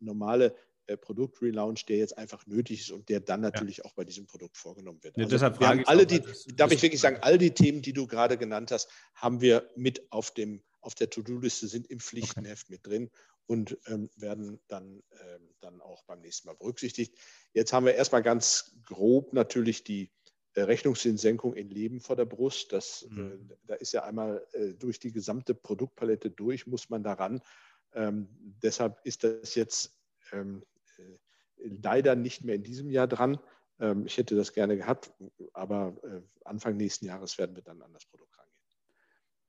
normale 0.00 0.54
äh, 0.86 0.96
Produktrelaunch, 0.96 1.84
der 1.86 1.98
jetzt 1.98 2.16
einfach 2.16 2.46
nötig 2.46 2.80
ist 2.80 2.90
und 2.90 3.08
der 3.08 3.20
dann 3.20 3.40
natürlich 3.40 3.78
ja. 3.78 3.84
auch 3.84 3.92
bei 3.92 4.04
diesem 4.04 4.26
Produkt 4.26 4.56
vorgenommen 4.56 5.02
wird. 5.02 5.16
Ja, 5.16 5.24
also 5.24 5.36
deshalb 5.36 5.56
frage 5.56 5.86
alle 5.86 6.06
die, 6.06 6.20
das, 6.20 6.46
darf 6.56 6.70
das 6.70 6.78
ich 6.78 6.82
wirklich 6.82 7.00
sagen, 7.00 7.18
all 7.20 7.38
die 7.38 7.52
Themen, 7.52 7.82
die 7.82 7.92
du 7.92 8.06
gerade 8.06 8.38
genannt 8.38 8.70
hast, 8.72 8.88
haben 9.14 9.40
wir 9.40 9.70
mit 9.76 10.10
auf 10.10 10.32
dem 10.32 10.62
auf 10.80 10.96
der 10.96 11.10
To-Do-Liste, 11.10 11.68
sind 11.68 11.86
im 11.86 12.00
Pflichtenheft 12.00 12.66
okay. 12.66 12.72
mit 12.72 12.86
drin 12.86 13.10
und 13.46 13.78
ähm, 13.86 14.08
werden 14.16 14.60
dann, 14.68 15.02
ähm, 15.12 15.54
dann 15.60 15.80
auch 15.80 16.04
beim 16.04 16.20
nächsten 16.20 16.48
Mal 16.48 16.56
berücksichtigt. 16.56 17.18
Jetzt 17.52 17.72
haben 17.72 17.86
wir 17.86 17.94
erstmal 17.94 18.22
ganz 18.22 18.76
grob 18.84 19.32
natürlich 19.32 19.84
die 19.84 20.10
äh, 20.54 20.62
Rechnungszinssenkung 20.62 21.54
in 21.54 21.68
Leben 21.68 22.00
vor 22.00 22.16
der 22.16 22.24
Brust. 22.24 22.72
Das, 22.72 23.02
äh, 23.02 23.14
mhm. 23.14 23.50
äh, 23.50 23.56
da 23.64 23.74
ist 23.74 23.92
ja 23.92 24.04
einmal 24.04 24.46
äh, 24.52 24.74
durch 24.74 24.98
die 24.98 25.12
gesamte 25.12 25.54
Produktpalette 25.54 26.30
durch, 26.30 26.66
muss 26.66 26.90
man 26.90 27.02
daran. 27.02 27.40
Ähm, 27.94 28.28
deshalb 28.62 29.00
ist 29.04 29.24
das 29.24 29.54
jetzt 29.54 29.98
ähm, 30.32 30.64
äh, 30.98 31.18
leider 31.82 32.16
nicht 32.16 32.44
mehr 32.44 32.54
in 32.54 32.62
diesem 32.62 32.90
Jahr 32.90 33.06
dran. 33.06 33.38
Ähm, 33.80 34.06
ich 34.06 34.16
hätte 34.16 34.36
das 34.36 34.52
gerne 34.52 34.76
gehabt, 34.76 35.12
aber 35.52 35.96
äh, 36.04 36.20
Anfang 36.44 36.76
nächsten 36.76 37.06
Jahres 37.06 37.38
werden 37.38 37.56
wir 37.56 37.62
dann 37.62 37.82
an 37.82 37.92
das 37.92 38.04
Produkt. 38.06 38.31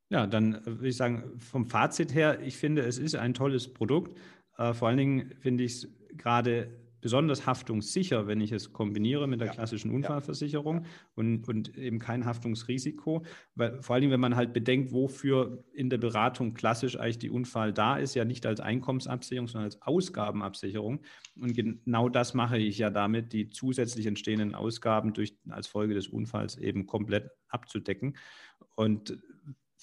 Ja, 0.10 0.28
dann 0.28 0.56
äh, 0.56 0.66
würde 0.66 0.88
ich 0.88 0.98
sagen, 0.98 1.40
vom 1.40 1.66
Fazit 1.66 2.14
her, 2.14 2.40
ich 2.42 2.58
finde, 2.58 2.84
es 2.84 2.98
ist 2.98 3.16
ein 3.16 3.34
tolles 3.34 3.74
Produkt. 3.74 4.18
Vor 4.56 4.88
allen 4.88 4.98
Dingen 4.98 5.34
finde 5.40 5.64
ich 5.64 5.74
es 5.74 5.88
gerade 6.16 6.70
besonders 7.04 7.46
haftungssicher, 7.46 8.28
wenn 8.28 8.40
ich 8.40 8.54
es 8.54 8.72
kombiniere 8.72 9.28
mit 9.28 9.42
der 9.42 9.48
ja. 9.48 9.54
klassischen 9.54 9.92
Unfallversicherung 9.92 10.84
ja. 10.84 10.90
und, 11.16 11.48
und 11.50 11.78
eben 11.78 12.00
kein 12.00 12.26
Haftungsrisiko. 12.26 13.26
Weil, 13.56 13.82
vor 13.82 13.94
allen 13.94 14.04
Dingen, 14.04 14.14
wenn 14.14 14.22
man 14.22 14.38
halt 14.38 14.54
bedenkt, 14.54 14.94
wofür 14.94 15.66
in 15.74 15.90
der 15.90 15.98
Beratung 15.98 16.54
klassisch 16.54 16.98
eigentlich 16.98 17.20
die 17.20 17.30
Unfall 17.30 17.74
da 17.74 17.98
ist, 17.98 18.16
ja 18.16 18.24
nicht 18.24 18.46
als 18.46 18.62
Einkommensabsicherung, 18.62 19.48
sondern 19.48 19.66
als 19.66 19.82
Ausgabenabsicherung. 19.82 21.02
Und 21.36 21.54
genau 21.54 22.08
das 22.08 22.34
mache 22.34 22.58
ich 22.58 22.78
ja 22.78 22.90
damit, 22.90 23.34
die 23.34 23.50
zusätzlich 23.50 24.06
entstehenden 24.06 24.56
Ausgaben 24.56 25.14
durch, 25.14 25.38
als 25.50 25.68
Folge 25.68 25.96
des 25.96 26.08
Unfalls 26.08 26.58
eben 26.58 26.88
komplett 26.88 27.30
abzudecken. 27.50 28.16
Und 28.76 29.20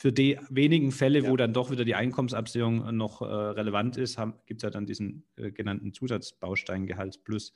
für 0.01 0.13
die 0.13 0.39
wenigen 0.49 0.93
Fälle, 0.93 1.25
ja. 1.25 1.31
wo 1.31 1.37
dann 1.37 1.53
doch 1.53 1.71
wieder 1.71 1.85
die 1.85 1.95
Einkommensabsicherung 1.95 2.97
noch 2.97 3.21
äh, 3.21 3.27
relevant 3.27 3.99
ist, 3.99 4.19
gibt 4.47 4.61
es 4.61 4.63
ja 4.63 4.71
dann 4.71 4.87
diesen 4.87 5.27
äh, 5.37 5.53
genannten 5.53 5.93
Zusatzbaustein 5.93 6.91
Plus. 7.23 7.53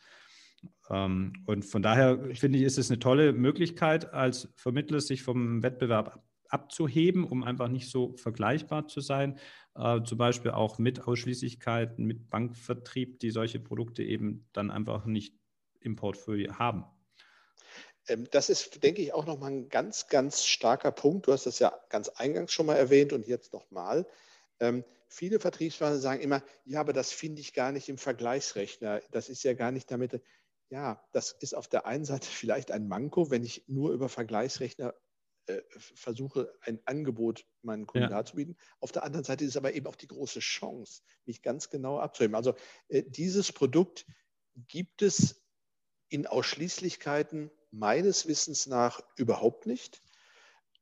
Ähm, 0.90 1.33
und 1.46 1.64
von 1.64 1.80
daher 1.80 2.18
finde 2.35 2.59
ich, 2.59 2.64
ist 2.64 2.76
es 2.76 2.90
eine 2.90 2.98
tolle 2.98 3.33
Möglichkeit, 3.33 4.12
als 4.12 4.52
Vermittler 4.57 5.00
sich 5.00 5.22
vom 5.22 5.62
Wettbewerb 5.62 6.22
abzuheben, 6.50 7.24
um 7.24 7.44
einfach 7.44 7.68
nicht 7.68 7.90
so 7.90 8.14
vergleichbar 8.18 8.88
zu 8.88 9.00
sein. 9.00 9.38
Äh, 9.74 10.02
zum 10.02 10.18
Beispiel 10.18 10.50
auch 10.50 10.78
mit 10.78 11.00
Ausschließlichkeiten, 11.09 12.04
mit 12.04 12.28
Bankvertrieb, 12.28 13.20
die 13.20 13.30
solche 13.30 13.59
Produkte 13.59 14.02
eben 14.02 14.46
dann 14.52 14.70
einfach 14.70 15.07
nicht 15.07 15.35
im 15.80 15.96
Portfolio 15.96 16.59
haben. 16.59 16.85
Ähm, 18.08 18.28
das 18.30 18.50
ist, 18.50 18.82
denke 18.82 19.02
ich, 19.02 19.12
auch 19.12 19.26
nochmal 19.26 19.50
ein 19.50 19.68
ganz, 19.68 20.08
ganz 20.08 20.44
starker 20.44 20.92
Punkt. 20.92 21.26
Du 21.26 21.32
hast 21.32 21.46
das 21.46 21.58
ja 21.58 21.72
ganz 21.88 22.08
eingangs 22.08 22.52
schon 22.52 22.66
mal 22.66 22.76
erwähnt 22.76 23.12
und 23.12 23.26
jetzt 23.26 23.52
nochmal. 23.52 24.06
Ähm, 24.60 24.84
viele 25.08 25.40
Vertriebspartner 25.40 25.98
sagen 25.98 26.20
immer, 26.20 26.42
ja, 26.64 26.80
aber 26.80 26.92
das 26.92 27.12
finde 27.12 27.40
ich 27.40 27.54
gar 27.54 27.72
nicht 27.72 27.88
im 27.88 27.98
Vergleichsrechner. 27.98 29.00
Das 29.10 29.28
ist 29.28 29.42
ja 29.42 29.54
gar 29.54 29.72
nicht 29.72 29.90
damit. 29.90 30.20
Ja, 30.70 31.02
das 31.12 31.32
ist 31.32 31.54
auf 31.54 31.68
der 31.68 31.86
einen 31.86 32.04
Seite 32.04 32.26
vielleicht 32.30 32.70
ein 32.70 32.88
Manko, 32.88 33.30
wenn 33.30 33.44
ich 33.44 33.64
nur 33.66 33.92
über 33.92 34.08
Vergleichsrechner 34.08 34.94
äh, 35.46 35.60
versuche, 35.70 36.54
ein 36.62 36.80
Angebot 36.86 37.46
meinen 37.62 37.86
Kunden 37.86 38.08
ja. 38.08 38.16
darzubieten. 38.16 38.56
Auf 38.80 38.92
der 38.92 39.02
anderen 39.02 39.24
Seite 39.24 39.44
ist 39.44 39.50
es 39.50 39.56
aber 39.56 39.74
eben 39.74 39.86
auch 39.86 39.96
die 39.96 40.08
große 40.08 40.40
Chance, 40.40 41.02
mich 41.26 41.42
ganz 41.42 41.68
genau 41.68 41.98
abzuheben. 41.98 42.34
Also 42.34 42.54
äh, 42.88 43.02
dieses 43.02 43.52
Produkt 43.52 44.06
gibt 44.54 45.02
es 45.02 45.44
in 46.08 46.26
Ausschließlichkeiten 46.26 47.50
meines 47.74 48.26
Wissens 48.26 48.66
nach 48.66 49.00
überhaupt 49.16 49.66
nicht. 49.66 50.00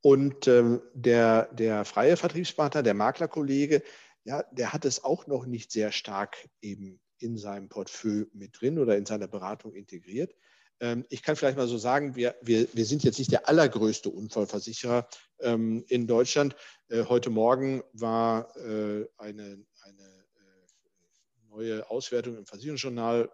Und 0.03 0.49
ähm, 0.49 0.83
der, 0.95 1.53
der 1.53 1.85
freie 1.85 2.17
Vertriebspartner, 2.17 2.83
der 2.83 2.95
Maklerkollege, 2.95 3.83
ja, 4.25 4.43
der 4.53 4.73
hat 4.73 4.85
es 4.85 5.05
auch 5.05 5.27
noch 5.27 5.47
nicht 5.47 5.73
sehr 5.73 5.93
stark 5.93 6.49
eben 6.61 7.01
in 7.19 7.39
seinem 7.39 7.69
Portfolio 7.69 8.27
mit 8.33 8.61
drin 8.61 8.79
oder 8.79 8.97
in 8.97 9.07
seiner 9.07 9.29
Beratung 9.29 9.75
integriert. 9.75 10.35
Ähm, 10.81 11.07
ich 11.09 11.23
kann 11.23 11.37
vielleicht 11.37 11.57
mal 11.57 11.69
so 11.69 11.79
sagen, 11.79 12.17
wir, 12.17 12.35
wir, 12.43 12.67
wir 12.73 12.85
sind 12.85 13.05
jetzt 13.05 13.19
nicht 13.19 13.31
der 13.31 13.49
allergrößte 13.49 14.11
Unfallversicherer 14.11 15.09
ähm, 15.41 15.85
in 15.89 16.09
Deutschland. 16.09 16.57
Äh, 16.89 17.05
heute 17.05 17.31
Morgen 17.31 17.83
war 17.93 18.55
äh, 18.57 19.07
eine, 19.19 19.65
eine 19.83 20.05
äh, 20.05 21.49
neue 21.49 21.89
Auswertung 21.89 22.37
im 22.37 22.47
Versicherungsjournal 22.47 23.31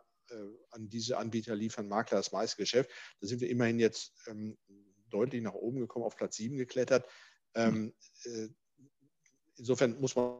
an 0.71 0.89
diese 0.89 1.19
Anbieter 1.19 1.55
liefern 1.55 1.89
Makler 1.89 2.19
das 2.19 2.33
meiste 2.33 2.57
Geschäft. 2.57 2.91
Da 3.21 3.27
sind 3.27 3.41
wir 3.41 3.51
immerhin 3.51 3.79
jetzt 3.79 4.13
ähm, 4.27 4.59
deutlich 5.11 5.43
nach 5.43 5.55
oben 5.55 5.81
gekommen, 5.81 6.05
auf 6.05 6.17
Platz 6.17 6.37
7 6.37 6.57
geklettert. 6.57 7.09
Äh, 7.55 7.91
insofern 9.57 10.01
muss 10.01 10.17
man 10.17 10.39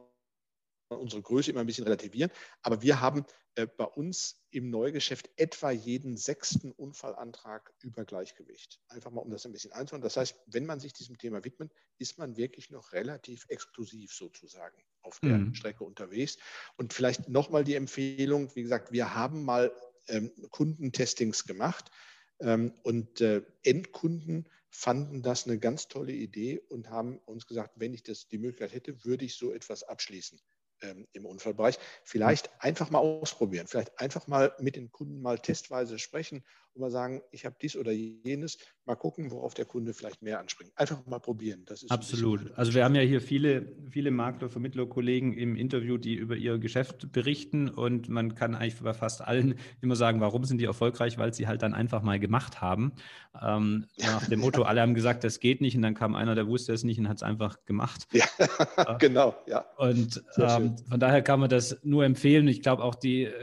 unsere 0.89 1.21
Größe 1.21 1.51
immer 1.51 1.61
ein 1.61 1.65
bisschen 1.65 1.83
relativieren. 1.83 2.31
Aber 2.61 2.81
wir 2.81 2.99
haben 2.99 3.25
äh, 3.55 3.67
bei 3.67 3.85
uns 3.85 4.41
im 4.51 4.69
Neugeschäft 4.69 5.29
etwa 5.35 5.71
jeden 5.71 6.17
sechsten 6.17 6.71
Unfallantrag 6.71 7.73
über 7.81 8.05
Gleichgewicht. 8.05 8.81
Einfach 8.87 9.11
mal, 9.11 9.21
um 9.21 9.29
das 9.29 9.45
ein 9.45 9.51
bisschen 9.51 9.71
einzuholen. 9.71 10.01
Das 10.01 10.17
heißt, 10.17 10.39
wenn 10.47 10.65
man 10.65 10.79
sich 10.79 10.93
diesem 10.93 11.17
Thema 11.17 11.43
widmet, 11.43 11.71
ist 11.97 12.17
man 12.17 12.37
wirklich 12.37 12.69
noch 12.69 12.91
relativ 12.93 13.45
exklusiv 13.49 14.13
sozusagen 14.13 14.81
auf 15.01 15.19
der 15.19 15.37
mhm. 15.37 15.53
Strecke 15.53 15.83
unterwegs. 15.83 16.37
Und 16.77 16.93
vielleicht 16.93 17.29
nochmal 17.29 17.63
die 17.63 17.75
Empfehlung, 17.75 18.53
wie 18.55 18.63
gesagt, 18.63 18.91
wir 18.91 19.13
haben 19.15 19.43
mal 19.43 19.71
ähm, 20.07 20.31
Kundentestings 20.51 21.45
gemacht 21.45 21.91
ähm, 22.39 22.73
und 22.83 23.21
äh, 23.21 23.41
Endkunden 23.63 24.49
fanden 24.71 25.23
das 25.23 25.45
eine 25.45 25.59
ganz 25.59 25.87
tolle 25.87 26.13
Idee 26.13 26.59
und 26.69 26.89
haben 26.89 27.17
uns 27.25 27.47
gesagt, 27.47 27.73
wenn 27.77 27.93
ich 27.93 28.03
das 28.03 28.27
die 28.27 28.37
Möglichkeit 28.37 28.73
hätte, 28.73 29.03
würde 29.03 29.25
ich 29.25 29.35
so 29.35 29.51
etwas 29.51 29.83
abschließen 29.83 30.39
ähm, 30.81 31.07
im 31.13 31.25
Unfallbereich. 31.25 31.77
Vielleicht 32.03 32.49
einfach 32.59 32.89
mal 32.89 32.99
ausprobieren, 32.99 33.67
vielleicht 33.67 33.99
einfach 33.99 34.27
mal 34.27 34.53
mit 34.59 34.75
den 34.75 34.91
Kunden 34.91 35.21
mal 35.21 35.39
testweise 35.39 35.99
sprechen 35.99 36.43
und 36.73 36.81
mal 36.81 36.91
sagen, 36.91 37.21
ich 37.31 37.45
habe 37.45 37.55
dies 37.61 37.75
oder 37.75 37.91
jenes, 37.91 38.57
mal 38.85 38.95
gucken, 38.95 39.31
worauf 39.31 39.53
der 39.53 39.65
Kunde 39.65 39.93
vielleicht 39.93 40.21
mehr 40.21 40.39
anspringt. 40.39 40.71
Einfach 40.75 41.05
mal 41.05 41.19
probieren. 41.19 41.65
Absolut. 41.89 42.51
Also 42.55 42.73
wir 42.73 42.83
haben 42.83 42.95
ja 42.95 43.01
hier 43.01 43.21
viele 43.21 43.75
viele 43.89 44.11
Makler, 44.11 44.49
Vermittler, 44.49 44.85
Kollegen 44.85 45.33
im 45.33 45.55
Interview, 45.55 45.97
die 45.97 46.15
über 46.15 46.35
ihr 46.35 46.57
Geschäft 46.57 47.11
berichten 47.11 47.69
und 47.69 48.09
man 48.09 48.35
kann 48.35 48.55
eigentlich 48.55 48.79
bei 48.81 48.93
fast 48.93 49.21
allen 49.21 49.55
immer 49.81 49.95
sagen, 49.95 50.21
warum 50.21 50.43
sind 50.43 50.59
die 50.59 50.65
erfolgreich, 50.65 51.17
weil 51.17 51.33
sie 51.33 51.47
halt 51.47 51.61
dann 51.61 51.73
einfach 51.73 52.01
mal 52.01 52.19
gemacht 52.19 52.61
haben. 52.61 52.93
Ähm, 53.41 53.85
nach 53.97 54.27
dem 54.27 54.39
Motto, 54.39 54.63
alle 54.63 54.81
haben 54.81 54.93
gesagt, 54.93 55.23
das 55.23 55.39
geht 55.39 55.61
nicht 55.61 55.75
und 55.75 55.81
dann 55.81 55.95
kam 55.95 56.15
einer, 56.15 56.35
der 56.35 56.47
wusste 56.47 56.73
es 56.73 56.83
nicht 56.83 56.99
und 56.99 57.09
hat 57.09 57.17
es 57.17 57.23
einfach 57.23 57.65
gemacht. 57.65 58.07
Ja, 58.11 58.25
genau, 58.99 59.35
ja. 59.47 59.65
Und 59.77 60.23
ähm, 60.37 60.68
von 60.89 60.99
daher 60.99 61.21
kann 61.21 61.39
man 61.39 61.49
das 61.49 61.79
nur 61.83 62.05
empfehlen. 62.05 62.47
Ich 62.47 62.61
glaube 62.61 62.83
auch 62.83 62.95
die, 62.95 63.25
äh, 63.25 63.33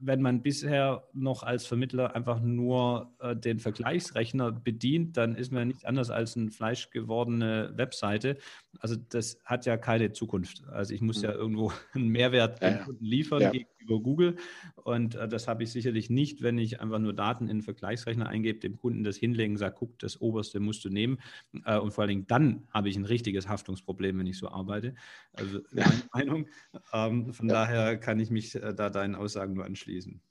wenn 0.00 0.22
man 0.22 0.42
bisher 0.42 1.04
noch 1.12 1.42
als 1.42 1.66
Vermittler 1.66 2.14
einfach 2.14 2.40
nur 2.40 3.12
äh, 3.20 3.36
den 3.36 3.58
Vergleichsrechner 3.58 4.52
bedient, 4.52 5.16
dann 5.16 5.34
ist 5.34 5.52
man 5.52 5.68
nicht 5.68 5.86
anders 5.86 6.10
als 6.10 6.36
eine 6.36 6.50
fleischgewordene 6.50 7.72
Webseite. 7.76 8.38
Also 8.78 8.96
das 8.96 9.38
hat 9.44 9.66
ja 9.66 9.76
keine 9.76 10.12
Zukunft. 10.12 10.62
Also 10.68 10.94
ich 10.94 11.00
muss 11.00 11.18
mhm. 11.18 11.24
ja 11.24 11.32
irgendwo 11.32 11.72
einen 11.94 12.08
Mehrwert 12.08 12.62
ja, 12.62 12.84
Kunden 12.84 13.04
liefern 13.04 13.42
ja. 13.42 13.50
gegenüber 13.50 14.00
Google. 14.00 14.36
Und 14.76 15.14
äh, 15.14 15.28
das 15.28 15.48
habe 15.48 15.62
ich 15.62 15.72
sicherlich 15.72 16.10
nicht, 16.10 16.42
wenn 16.42 16.58
ich 16.58 16.80
einfach 16.80 16.98
nur 16.98 17.12
Daten 17.12 17.48
in 17.48 17.58
den 17.58 17.62
Vergleichsrechner 17.62 18.28
eingebe, 18.28 18.60
dem 18.60 18.76
Kunden 18.76 19.04
das 19.04 19.16
hinlegen, 19.16 19.56
sage, 19.56 19.74
guck, 19.78 19.98
das 19.98 20.20
oberste 20.20 20.60
musst 20.60 20.84
du 20.84 20.90
nehmen. 20.90 21.18
Äh, 21.64 21.78
und 21.78 21.92
vor 21.92 22.02
allen 22.02 22.08
Dingen 22.08 22.26
dann 22.26 22.62
habe 22.70 22.88
ich 22.88 22.96
ein 22.96 23.04
richtiges 23.04 23.48
Haftungsproblem, 23.48 24.18
wenn 24.18 24.26
ich 24.26 24.38
so 24.38 24.48
arbeite. 24.48 24.94
Also 25.32 25.60
ja. 25.72 25.84
meine 25.84 26.02
Meinung. 26.12 26.46
Ähm, 26.92 27.32
von 27.32 27.48
daher 27.48 27.98
kann 27.98 28.20
ich 28.20 28.30
mich 28.30 28.54
äh, 28.54 28.74
da 28.74 28.90
deinen 28.90 29.14
Aussagen 29.14 29.54
nur 29.54 29.64
anschließen. 29.64 30.22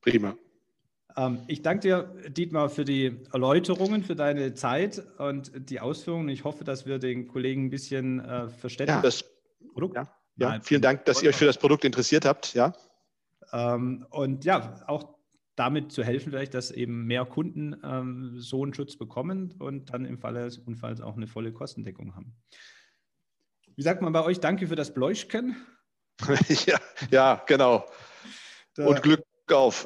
Prima. 0.00 0.36
Ähm, 1.16 1.42
ich 1.46 1.62
danke 1.62 1.80
dir, 1.80 2.30
Dietmar, 2.30 2.68
für 2.68 2.84
die 2.84 3.24
Erläuterungen, 3.32 4.02
für 4.02 4.16
deine 4.16 4.54
Zeit 4.54 5.02
und 5.18 5.52
die 5.70 5.80
Ausführungen. 5.80 6.28
Ich 6.28 6.44
hoffe, 6.44 6.64
dass 6.64 6.86
wir 6.86 6.98
den 6.98 7.28
Kollegen 7.28 7.66
ein 7.66 7.70
bisschen 7.70 8.20
äh, 8.20 8.48
verständlich. 8.48 8.96
Ja, 8.96 9.02
das, 9.02 9.24
Produkt. 9.72 9.96
Ja, 9.96 10.02
ja. 10.36 10.48
Nein, 10.50 10.62
vielen 10.62 10.82
Dank, 10.82 11.04
dass 11.04 11.22
ihr 11.22 11.30
euch 11.30 11.36
für 11.36 11.46
das 11.46 11.58
Produkt 11.58 11.84
interessiert 11.84 12.24
habt. 12.24 12.54
Ja. 12.54 12.72
Ähm, 13.52 14.06
und 14.10 14.44
ja, 14.44 14.82
auch 14.86 15.14
damit 15.56 15.92
zu 15.92 16.02
helfen, 16.02 16.30
vielleicht, 16.30 16.54
dass 16.54 16.70
eben 16.70 17.06
mehr 17.06 17.24
Kunden 17.24 17.76
ähm, 17.84 18.34
so 18.38 18.62
einen 18.62 18.74
Schutz 18.74 18.96
bekommen 18.96 19.54
und 19.58 19.92
dann 19.92 20.04
im 20.04 20.18
Falle 20.18 20.44
des 20.44 20.58
Unfalls 20.58 21.00
auch 21.00 21.16
eine 21.16 21.26
volle 21.26 21.52
Kostendeckung 21.52 22.14
haben. 22.16 22.34
Wie 23.76 23.82
sagt 23.82 24.02
man 24.02 24.12
bei 24.12 24.24
euch? 24.24 24.40
Danke 24.40 24.66
für 24.66 24.76
das 24.76 24.94
Bläuschken. 24.94 25.56
ja, 26.66 26.78
ja, 27.10 27.42
genau. 27.46 27.84
Da, 28.74 28.86
und 28.86 29.02
Glück 29.02 29.24
auf. 29.52 29.84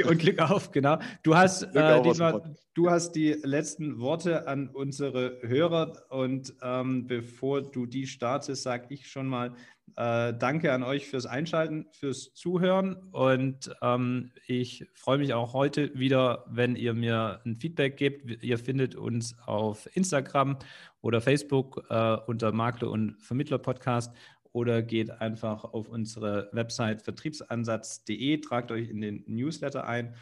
Und 0.04 0.18
Glück 0.18 0.40
auf, 0.40 0.72
genau. 0.72 0.98
Du 1.22 1.36
hast, 1.36 1.62
äh, 1.62 2.02
Dietmar, 2.02 2.42
du 2.74 2.90
hast 2.90 3.12
die 3.12 3.36
letzten 3.42 4.00
Worte 4.00 4.48
an 4.48 4.68
unsere 4.68 5.38
Hörer 5.42 6.02
und 6.10 6.52
ähm, 6.60 7.06
bevor 7.06 7.62
du 7.62 7.86
die 7.86 8.08
startest, 8.08 8.64
sage 8.64 8.86
ich 8.90 9.08
schon 9.08 9.28
mal 9.28 9.54
äh, 9.96 10.34
Danke 10.34 10.72
an 10.72 10.82
euch 10.82 11.06
fürs 11.06 11.24
Einschalten, 11.24 11.86
fürs 11.92 12.34
Zuhören 12.34 12.96
und 13.12 13.70
ähm, 13.80 14.32
ich 14.48 14.86
freue 14.94 15.18
mich 15.18 15.34
auch 15.34 15.52
heute 15.52 15.96
wieder, 15.96 16.44
wenn 16.48 16.74
ihr 16.74 16.92
mir 16.92 17.40
ein 17.46 17.56
Feedback 17.56 17.96
gebt. 17.96 18.42
Ihr 18.42 18.58
findet 18.58 18.96
uns 18.96 19.38
auf 19.46 19.88
Instagram 19.94 20.58
oder 21.06 21.20
Facebook 21.20 21.86
äh, 21.88 22.16
unter 22.26 22.50
Makler 22.50 22.90
und 22.90 23.16
Vermittler 23.22 23.58
Podcast 23.58 24.12
oder 24.50 24.82
geht 24.82 25.08
einfach 25.10 25.62
auf 25.62 25.88
unsere 25.88 26.50
Website 26.52 27.00
vertriebsansatz.de, 27.02 28.40
tragt 28.40 28.72
euch 28.72 28.90
in 28.90 29.00
den 29.00 29.22
Newsletter 29.28 29.86
ein 29.86 30.16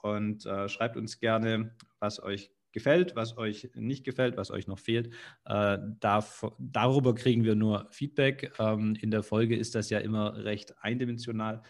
und 0.00 0.46
äh, 0.46 0.68
schreibt 0.68 0.96
uns 0.96 1.18
gerne, 1.18 1.74
was 1.98 2.22
euch 2.22 2.52
gefällt, 2.70 3.16
was 3.16 3.36
euch 3.36 3.68
nicht 3.74 4.04
gefällt, 4.04 4.36
was 4.36 4.52
euch 4.52 4.68
noch 4.68 4.78
fehlt. 4.78 5.12
Äh, 5.44 5.78
darf, 5.98 6.46
darüber 6.58 7.16
kriegen 7.16 7.42
wir 7.42 7.56
nur 7.56 7.88
Feedback. 7.90 8.52
Ähm, 8.60 8.96
in 9.00 9.10
der 9.10 9.24
Folge 9.24 9.56
ist 9.56 9.74
das 9.74 9.90
ja 9.90 9.98
immer 9.98 10.44
recht 10.44 10.72
eindimensional. 10.82 11.64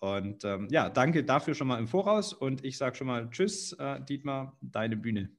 Und 0.00 0.44
ähm, 0.44 0.68
ja, 0.70 0.88
danke 0.90 1.24
dafür 1.24 1.54
schon 1.54 1.66
mal 1.66 1.80
im 1.80 1.88
Voraus 1.88 2.32
und 2.32 2.64
ich 2.64 2.78
sage 2.78 2.94
schon 2.94 3.08
mal 3.08 3.28
Tschüss, 3.30 3.72
äh, 3.72 4.00
Dietmar, 4.04 4.56
deine 4.60 4.96
Bühne. 4.96 5.30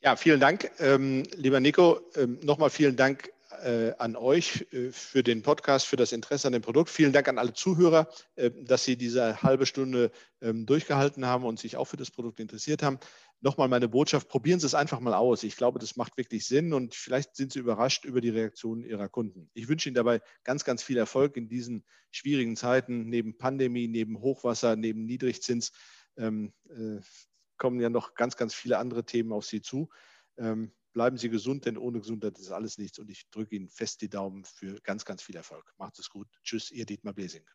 Ja, 0.00 0.14
vielen 0.14 0.38
Dank, 0.38 0.70
ähm, 0.78 1.24
lieber 1.34 1.58
Nico. 1.58 2.00
Ähm, 2.14 2.38
Nochmal 2.44 2.70
vielen 2.70 2.94
Dank 2.94 3.32
äh, 3.64 3.92
an 3.98 4.14
euch 4.14 4.66
äh, 4.70 4.92
für 4.92 5.24
den 5.24 5.42
Podcast, 5.42 5.86
für 5.86 5.96
das 5.96 6.12
Interesse 6.12 6.46
an 6.46 6.52
dem 6.52 6.62
Produkt. 6.62 6.88
Vielen 6.88 7.12
Dank 7.12 7.26
an 7.26 7.36
alle 7.36 7.52
Zuhörer, 7.52 8.08
äh, 8.36 8.52
dass 8.62 8.84
Sie 8.84 8.96
diese 8.96 9.42
halbe 9.42 9.66
Stunde 9.66 10.12
ähm, 10.40 10.66
durchgehalten 10.66 11.26
haben 11.26 11.44
und 11.44 11.58
sich 11.58 11.76
auch 11.76 11.86
für 11.86 11.96
das 11.96 12.12
Produkt 12.12 12.38
interessiert 12.38 12.84
haben. 12.84 13.00
Nochmal 13.40 13.66
meine 13.66 13.88
Botschaft, 13.88 14.28
probieren 14.28 14.60
Sie 14.60 14.66
es 14.66 14.74
einfach 14.74 15.00
mal 15.00 15.14
aus. 15.14 15.42
Ich 15.42 15.56
glaube, 15.56 15.80
das 15.80 15.96
macht 15.96 16.16
wirklich 16.16 16.46
Sinn 16.46 16.72
und 16.72 16.94
vielleicht 16.94 17.34
sind 17.34 17.52
Sie 17.52 17.58
überrascht 17.58 18.04
über 18.04 18.20
die 18.20 18.30
Reaktionen 18.30 18.84
Ihrer 18.84 19.08
Kunden. 19.08 19.50
Ich 19.54 19.68
wünsche 19.68 19.88
Ihnen 19.88 19.96
dabei 19.96 20.20
ganz, 20.44 20.64
ganz 20.64 20.84
viel 20.84 20.96
Erfolg 20.96 21.36
in 21.36 21.48
diesen 21.48 21.84
schwierigen 22.12 22.54
Zeiten, 22.54 23.08
neben 23.08 23.36
Pandemie, 23.36 23.88
neben 23.88 24.20
Hochwasser, 24.20 24.76
neben 24.76 25.06
Niedrigzins. 25.06 25.72
Ähm, 26.16 26.52
äh, 26.68 27.00
kommen 27.58 27.80
ja 27.80 27.90
noch 27.90 28.14
ganz, 28.14 28.36
ganz 28.36 28.54
viele 28.54 28.78
andere 28.78 29.04
Themen 29.04 29.32
auf 29.32 29.44
Sie 29.44 29.60
zu. 29.60 29.88
Ähm, 30.36 30.72
Bleiben 30.94 31.16
Sie 31.16 31.28
gesund, 31.28 31.64
denn 31.66 31.76
ohne 31.78 32.00
Gesundheit 32.00 32.38
ist 32.38 32.50
alles 32.50 32.78
nichts. 32.78 32.98
Und 32.98 33.08
ich 33.08 33.30
drücke 33.30 33.54
Ihnen 33.54 33.68
fest 33.68 34.00
die 34.00 34.08
Daumen 34.08 34.44
für 34.44 34.80
ganz, 34.82 35.04
ganz 35.04 35.22
viel 35.22 35.36
Erfolg. 35.36 35.72
Macht 35.76 35.98
es 35.98 36.08
gut. 36.08 36.28
Tschüss, 36.42 36.72
Ihr 36.72 36.86
Dietmar 36.86 37.14
Blesing. 37.14 37.46